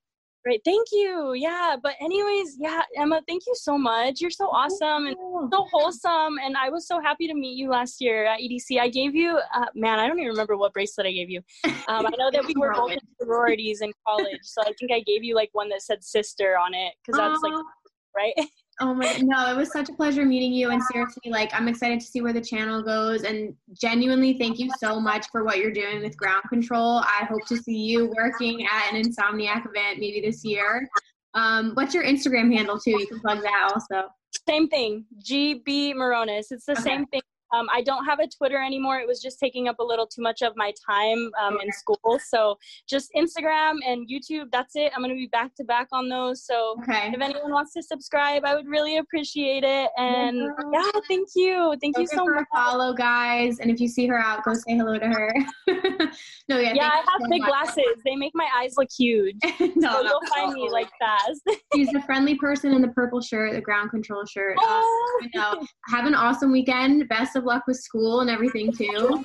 [0.45, 0.61] Great.
[0.65, 1.35] Thank you.
[1.35, 1.77] Yeah.
[1.81, 4.21] But anyways, yeah, Emma, thank you so much.
[4.21, 5.17] You're so awesome and
[5.53, 6.35] so wholesome.
[6.45, 8.81] And I was so happy to meet you last year at EDC.
[8.81, 11.43] I gave you, uh, man, I don't even remember what bracelet I gave you.
[11.87, 14.41] Um, I know that we were both in sororities in college.
[14.43, 17.41] So I think I gave you like one that said sister on it because that's
[17.41, 17.53] like,
[18.17, 18.35] right?
[18.83, 22.01] Oh my no, it was such a pleasure meeting you and seriously like I'm excited
[22.01, 25.71] to see where the channel goes and genuinely thank you so much for what you're
[25.71, 26.99] doing with ground control.
[26.99, 30.89] I hope to see you working at an insomniac event maybe this year.
[31.35, 32.91] Um, what's your Instagram handle too?
[32.91, 34.09] You can plug that also.
[34.49, 36.47] Same thing, GB Morones.
[36.51, 36.83] It's the okay.
[36.83, 37.23] same thing
[37.53, 38.99] um, I don't have a Twitter anymore.
[38.99, 42.19] It was just taking up a little too much of my time um, in school.
[42.27, 44.47] So just Instagram and YouTube.
[44.51, 44.93] That's it.
[44.95, 46.45] I'm going to be back to back on those.
[46.45, 47.11] So okay.
[47.13, 49.91] if anyone wants to subscribe, I would really appreciate it.
[49.97, 51.75] And yeah, thank you.
[51.81, 52.45] Thank you so much.
[52.53, 55.35] Follow guys, and if you see her out, go say hello to her.
[56.49, 56.73] no, yeah.
[56.75, 57.51] Yeah, I have so big much.
[57.51, 58.03] glasses.
[58.05, 59.37] They make my eyes look huge.
[59.77, 61.43] no, so you'll find me like fast.
[61.75, 64.57] She's the friendly person in the purple shirt, the ground control shirt.
[64.59, 65.21] Oh.
[65.23, 65.67] Uh, know.
[65.89, 67.09] Have an awesome weekend.
[67.09, 69.25] Best of of luck with school and everything too.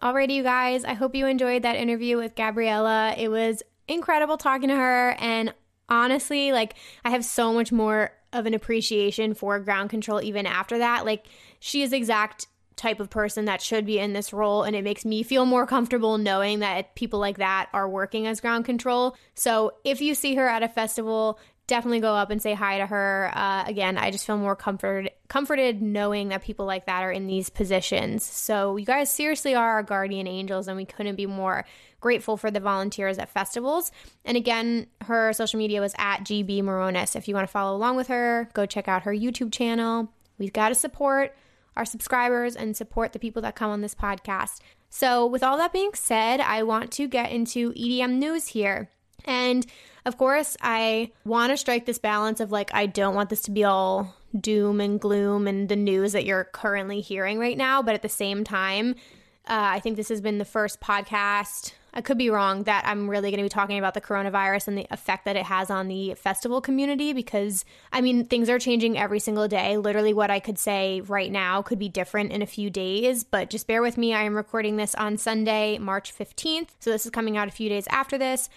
[0.00, 0.84] Alrighty, you guys.
[0.84, 3.14] I hope you enjoyed that interview with Gabriella.
[3.18, 5.16] It was incredible talking to her.
[5.18, 5.52] And
[5.88, 10.78] honestly, like, I have so much more of an appreciation for ground control even after
[10.78, 11.04] that.
[11.04, 11.26] Like,
[11.58, 15.04] she is exact type of person that should be in this role and it makes
[15.04, 19.16] me feel more comfortable knowing that people like that are working as ground control.
[19.34, 22.86] So, if you see her at a festival, definitely go up and say hi to
[22.86, 23.30] her.
[23.32, 27.26] Uh, again, I just feel more comforted comforted knowing that people like that are in
[27.26, 28.24] these positions.
[28.24, 31.64] So you guys seriously are our guardian angels, and we couldn't be more
[32.00, 33.92] grateful for the volunteers at festivals.
[34.24, 37.14] And again, her social media was at GB Morones.
[37.14, 40.10] If you want to follow along with her, go check out her YouTube channel.
[40.38, 41.36] We've got to support
[41.76, 44.60] our subscribers and support the people that come on this podcast.
[44.90, 48.88] So, with all that being said, I want to get into EDM news here.
[49.24, 49.66] And
[50.08, 53.50] of course, I want to strike this balance of like, I don't want this to
[53.50, 57.82] be all doom and gloom and the news that you're currently hearing right now.
[57.82, 58.94] But at the same time,
[59.46, 61.72] uh, I think this has been the first podcast.
[61.92, 64.78] I could be wrong that I'm really going to be talking about the coronavirus and
[64.78, 68.98] the effect that it has on the festival community because, I mean, things are changing
[68.98, 69.76] every single day.
[69.76, 73.50] Literally, what I could say right now could be different in a few days, but
[73.50, 74.14] just bear with me.
[74.14, 76.68] I am recording this on Sunday, March 15th.
[76.78, 78.48] So this is coming out a few days after this.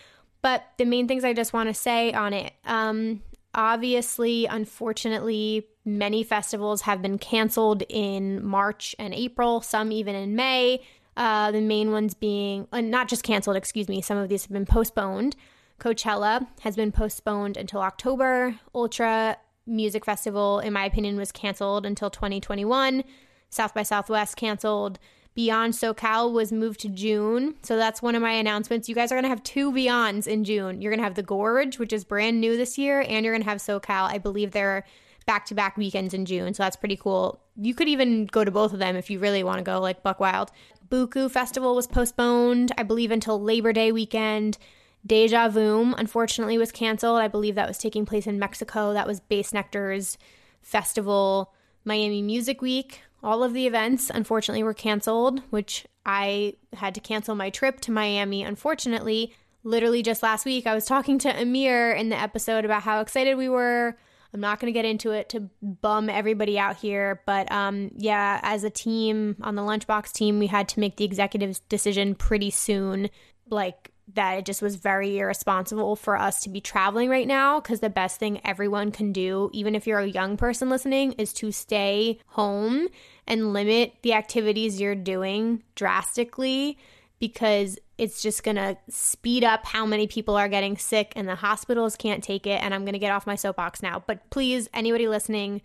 [0.42, 3.22] But the main things I just want to say on it um,
[3.54, 10.82] obviously, unfortunately, many festivals have been canceled in March and April, some even in May.
[11.18, 14.52] Uh, the main ones being, uh, not just canceled, excuse me, some of these have
[14.52, 15.36] been postponed.
[15.80, 18.60] Coachella has been postponed until October.
[18.74, 23.04] Ultra Music Festival, in my opinion, was canceled until 2021.
[23.50, 25.00] South by Southwest canceled.
[25.34, 27.56] Beyond SoCal was moved to June.
[27.64, 28.90] So that's one of my announcements.
[28.90, 30.82] You guys are going to have two Beyonds in June.
[30.82, 33.44] You're going to have the Gorge, which is brand new this year, and you're going
[33.44, 34.12] to have SoCal.
[34.12, 34.84] I believe they're
[35.26, 36.54] back to back weekends in June.
[36.54, 37.40] So that's pretty cool.
[37.56, 40.04] You could even go to both of them if you really want to go, like
[40.04, 40.52] Buck Wild.
[40.90, 44.58] Buku Festival was postponed, I believe, until Labor Day weekend.
[45.06, 47.20] Deja Vu, unfortunately, was canceled.
[47.20, 48.94] I believe that was taking place in Mexico.
[48.94, 50.18] That was Bassnectar's
[50.62, 51.54] festival.
[51.86, 57.36] Miami Music Week all of the events, unfortunately, were canceled, which I had to cancel
[57.36, 59.34] my trip to Miami, unfortunately.
[59.64, 63.38] Literally just last week, I was talking to Amir in the episode about how excited
[63.38, 63.96] we were.
[64.34, 68.40] I'm not going to get into it to bum everybody out here, but um, yeah,
[68.44, 72.50] as a team on the Lunchbox team, we had to make the executive decision pretty
[72.50, 73.10] soon.
[73.50, 77.80] Like, that it just was very irresponsible for us to be traveling right now because
[77.80, 81.52] the best thing everyone can do, even if you're a young person listening, is to
[81.52, 82.88] stay home
[83.28, 86.78] and limit the activities you're doing drastically
[87.20, 91.96] because it's just to speed up how many people are getting sick and the hospitals
[91.96, 92.62] can't take it.
[92.64, 94.04] And I'm to get off my soapbox now.
[94.08, 95.62] But please, anybody listening,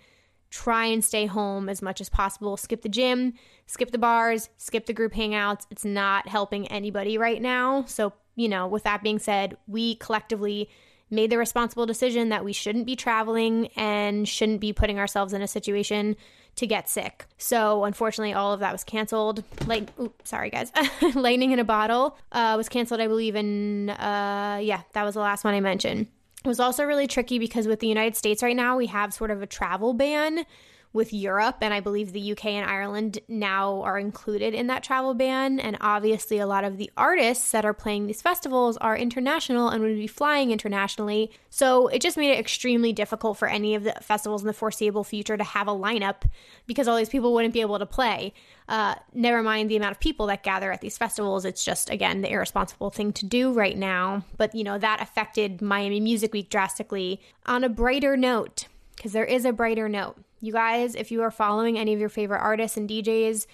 [0.51, 2.59] try and stay home as much as possible.
[2.59, 3.33] Skip the gym,
[3.67, 5.67] skip the bars, skip the group hangouts.
[5.71, 7.87] It's not helping anybody right now.
[7.87, 10.69] So you know, with that being said, we collectively
[11.11, 15.43] made the responsible decision that we shouldn't be traveling and shouldn't be putting ourselves in
[15.43, 16.17] a situation
[16.57, 17.27] to get sick.
[17.39, 19.45] So unfortunately, all of that was canceled.
[19.67, 20.73] Like, oops, sorry guys,
[21.15, 23.01] lightning in a bottle uh, was canceled.
[23.01, 26.07] I believe in uh, yeah, that was the last one I mentioned.
[26.45, 29.31] It was also really tricky because with the United States right now, we have sort
[29.31, 30.45] of a travel ban
[30.97, 35.15] with Europe, and I believe the UK and Ireland now are included in that travel
[35.15, 35.61] ban.
[35.61, 39.83] And obviously, a lot of the artists that are playing these festivals are international and
[39.83, 41.31] would be flying internationally.
[41.51, 45.05] So it just made it extremely difficult for any of the festivals in the foreseeable
[45.05, 46.29] future to have a lineup
[46.67, 48.33] because all these people wouldn't be able to play.
[48.69, 51.45] Uh, never mind the amount of people that gather at these festivals.
[51.45, 54.25] It's just, again, the irresponsible thing to do right now.
[54.37, 57.21] But, you know, that affected Miami Music Week drastically.
[57.45, 58.67] On a brighter note,
[58.97, 60.17] because there is a brighter note.
[60.41, 63.47] You guys, if you are following any of your favorite artists and DJs,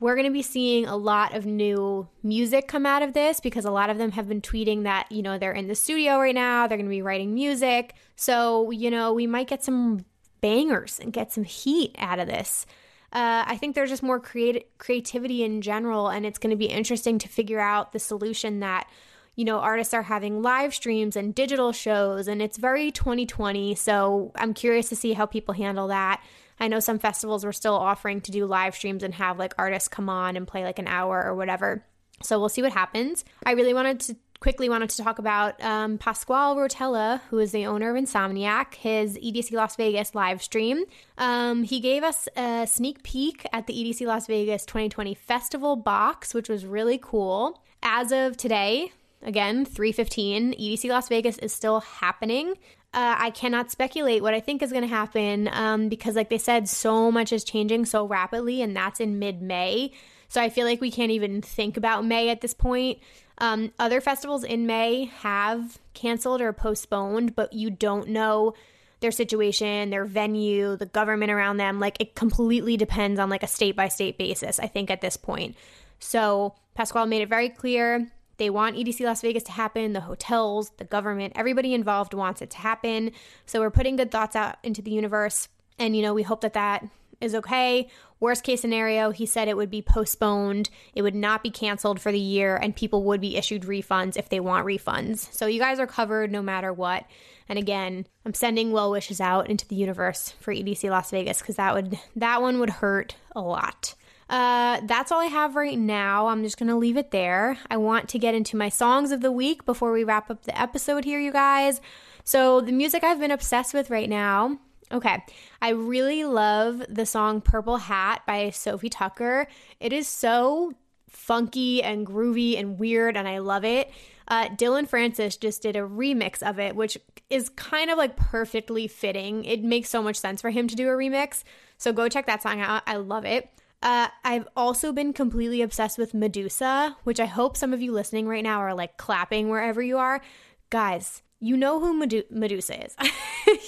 [0.00, 3.64] we're going to be seeing a lot of new music come out of this because
[3.64, 6.34] a lot of them have been tweeting that, you know, they're in the studio right
[6.34, 7.94] now, they're going to be writing music.
[8.16, 10.04] So, you know, we might get some
[10.40, 12.66] bangers and get some heat out of this.
[13.12, 16.66] Uh, I think there's just more creati- creativity in general, and it's going to be
[16.66, 18.88] interesting to figure out the solution that
[19.36, 23.74] you know, artists are having live streams and digital shows, and it's very 2020.
[23.74, 26.22] So I'm curious to see how people handle that.
[26.60, 29.88] I know some festivals were still offering to do live streams and have like artists
[29.88, 31.84] come on and play like an hour or whatever.
[32.22, 33.24] So we'll see what happens.
[33.44, 37.64] I really wanted to quickly wanted to talk about um, Pasquale Rotella, who is the
[37.64, 40.84] owner of Insomniac, his EDC Las Vegas live stream.
[41.16, 46.34] Um, he gave us a sneak peek at the EDC Las Vegas 2020 festival box,
[46.34, 47.62] which was really cool.
[47.82, 48.92] As of today,
[49.24, 50.54] Again, 315.
[50.54, 52.50] EDC Las Vegas is still happening.
[52.92, 56.38] Uh, I cannot speculate what I think is going to happen um, because, like they
[56.38, 59.92] said, so much is changing so rapidly, and that's in mid May.
[60.28, 62.98] So I feel like we can't even think about May at this point.
[63.38, 68.54] Um, other festivals in May have canceled or postponed, but you don't know
[69.00, 71.80] their situation, their venue, the government around them.
[71.80, 75.16] Like it completely depends on like a state by state basis, I think, at this
[75.16, 75.56] point.
[75.98, 80.70] So Pasquale made it very clear they want EDC Las Vegas to happen, the hotels,
[80.78, 83.12] the government, everybody involved wants it to happen.
[83.46, 85.48] So we're putting good thoughts out into the universe.
[85.78, 86.86] And, you know, we hope that that
[87.20, 87.88] is okay.
[88.20, 92.12] Worst case scenario, he said it would be postponed, it would not be canceled for
[92.12, 95.30] the year, and people would be issued refunds if they want refunds.
[95.32, 97.04] So you guys are covered no matter what.
[97.48, 101.56] And again, I'm sending well wishes out into the universe for EDC Las Vegas because
[101.56, 103.94] that would that one would hurt a lot.
[104.28, 106.28] Uh, that's all I have right now.
[106.28, 107.58] I'm just going to leave it there.
[107.70, 110.58] I want to get into my songs of the week before we wrap up the
[110.58, 111.80] episode here, you guys.
[112.24, 114.58] So, the music I've been obsessed with right now.
[114.92, 115.22] Okay,
[115.60, 119.46] I really love the song Purple Hat by Sofi Tukker.
[119.80, 120.72] It is so
[121.08, 123.90] funky and groovy and weird, and I love it.
[124.28, 126.98] Uh, Dillon Francis just did a remix of it, which
[127.30, 129.44] is kind of like perfectly fitting.
[129.44, 131.44] It makes so much sense for him to do a remix.
[131.78, 132.82] So go check that song out.
[132.86, 133.50] I love it.
[133.82, 138.26] Uh, I've also been completely obsessed with Meduza, which I hope some of you listening
[138.26, 140.22] right now are like clapping wherever you are.
[140.70, 142.96] Guys, you know who Medu- Meduza is.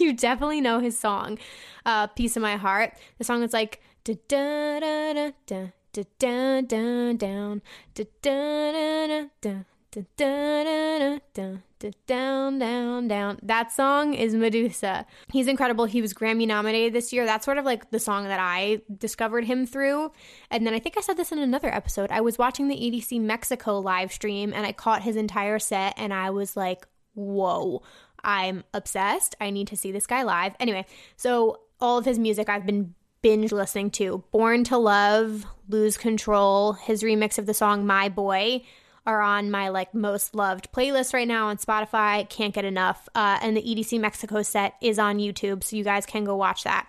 [0.01, 1.39] you definitely know his song,
[1.85, 2.95] uh, Piece of My Heart.
[3.19, 7.63] The song is like da da da da da da da da down
[7.95, 9.55] da da da da
[9.91, 11.57] da da da da
[12.07, 13.39] down, down, down.
[13.43, 15.05] That song is Meduza.
[15.33, 15.85] He's incredible.
[15.85, 17.27] He was Grammy nominated this year.
[17.27, 20.13] That's sort of like the song that I discovered him through.
[20.51, 22.11] And then I think I said this in another episode.
[22.11, 26.13] I was watching the EDC Mexico live stream and I caught his entire set and
[26.13, 27.83] I was like, whoa,
[28.23, 29.35] I'm obsessed.
[29.41, 30.55] I need to see this guy live.
[30.59, 35.97] Anyway, so all of his music I've been binge listening to Born to Love, Lose
[35.97, 38.63] Control, his remix of the song My Boy
[39.07, 42.29] are on my like most loved playlist right now on Spotify.
[42.29, 43.09] Can't get enough.
[43.15, 46.65] Uh, and the EDC Mexico set is on YouTube, so you guys can go watch
[46.65, 46.89] that.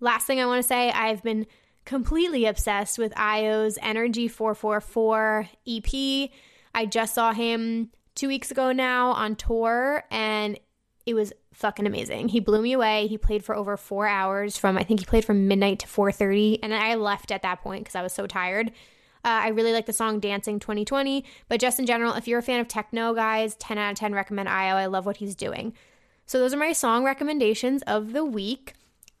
[0.00, 1.46] Last thing I want to say, I've been
[1.84, 6.30] completely obsessed with IO's Energy 444 EP.
[6.74, 10.58] I just saw him two weeks ago now on tour, and
[11.06, 12.28] it was fucking amazing.
[12.28, 13.06] He blew me away.
[13.06, 16.60] He played for over four hours from I think he played from midnight to 4:30,
[16.62, 18.70] and I left at that point because I was so tired.
[19.28, 21.22] Uh, I really like the song Dancing 2020.
[21.48, 24.14] But just in general, if you're a fan of techno, guys, 10 out of 10
[24.14, 24.74] recommend IO.
[24.76, 25.74] I love what he's doing.
[26.24, 28.72] So those are my song recommendations of the week.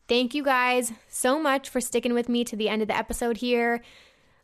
[0.08, 3.36] Thank you guys so much for sticking with me to the end of the episode
[3.36, 3.82] here.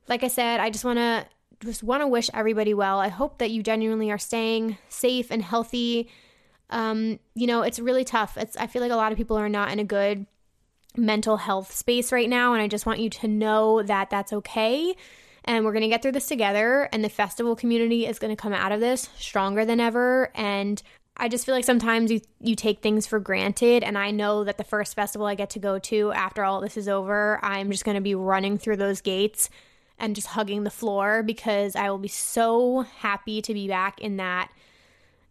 [0.07, 1.27] Like I said, I just want to
[1.65, 3.01] just want to wish everybody well.
[3.01, 6.11] I hope that you genuinely are staying safe and healthy.
[6.69, 8.37] Um, you know, it's really tough.
[8.37, 10.27] It's I feel like a lot of people are not in a good
[10.95, 14.95] mental health space right now and I just want you to know that that's okay
[15.45, 18.41] and we're going to get through this together and the festival community is going to
[18.41, 20.83] come out of this stronger than ever and
[21.17, 24.59] I just feel like sometimes you you take things for granted and I know that
[24.59, 27.85] the first festival I get to go to after all this is over, I'm just
[27.85, 29.49] going to be running through those gates
[29.99, 34.17] and just hugging the floor because I will be so happy to be back in
[34.17, 34.51] that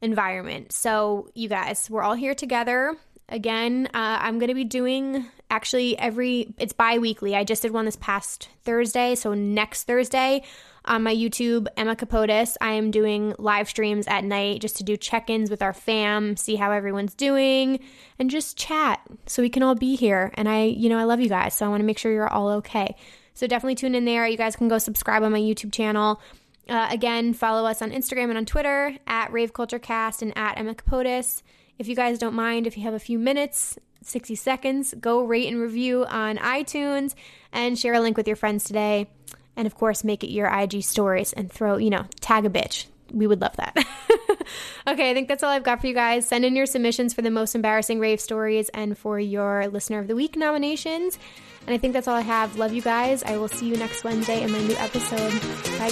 [0.02, 0.72] environment.
[0.72, 2.96] So, you guys, we're all here together.
[3.30, 7.36] Again, uh, I'm going to be doing actually every, it's bi weekly.
[7.36, 9.16] I just did one this past Thursday.
[9.16, 10.44] So next Thursday
[10.86, 14.98] on my YouTube, Emma Kapotes, I am doing live streams at night just to do
[14.98, 17.80] check ins with our fam, see how everyone's doing,
[18.20, 20.32] and just chat so we can all be here.
[20.34, 21.54] And I, you know, I love you guys.
[21.54, 22.96] So I want to make sure you're all okay.
[23.34, 24.28] So definitely tune in there.
[24.28, 26.22] You guys can go subscribe on my YouTube channel.
[26.68, 30.58] Uh, again, follow us on Instagram and on Twitter at Rave Culture Cast and at
[30.58, 31.42] Emma Kapotes.
[31.78, 35.48] If you guys don't mind, if you have a few minutes, 60 seconds, go rate
[35.48, 37.16] and review on iTunes
[37.52, 39.10] and share a link with your friends today.
[39.56, 42.86] And of course, make it your IG stories and throw, you know, tag a bitch.
[43.12, 43.78] We would love that.
[44.88, 46.28] okay, I think that's all I've got for you guys.
[46.28, 50.08] Send in your submissions for the most embarrassing rave stories and for your Listener of
[50.08, 51.20] the Week nominations.
[51.68, 52.58] And I think that's all I have.
[52.58, 53.22] Love you guys.
[53.24, 55.32] I will see you next Wednesday in my new episode.
[55.78, 55.92] Bye,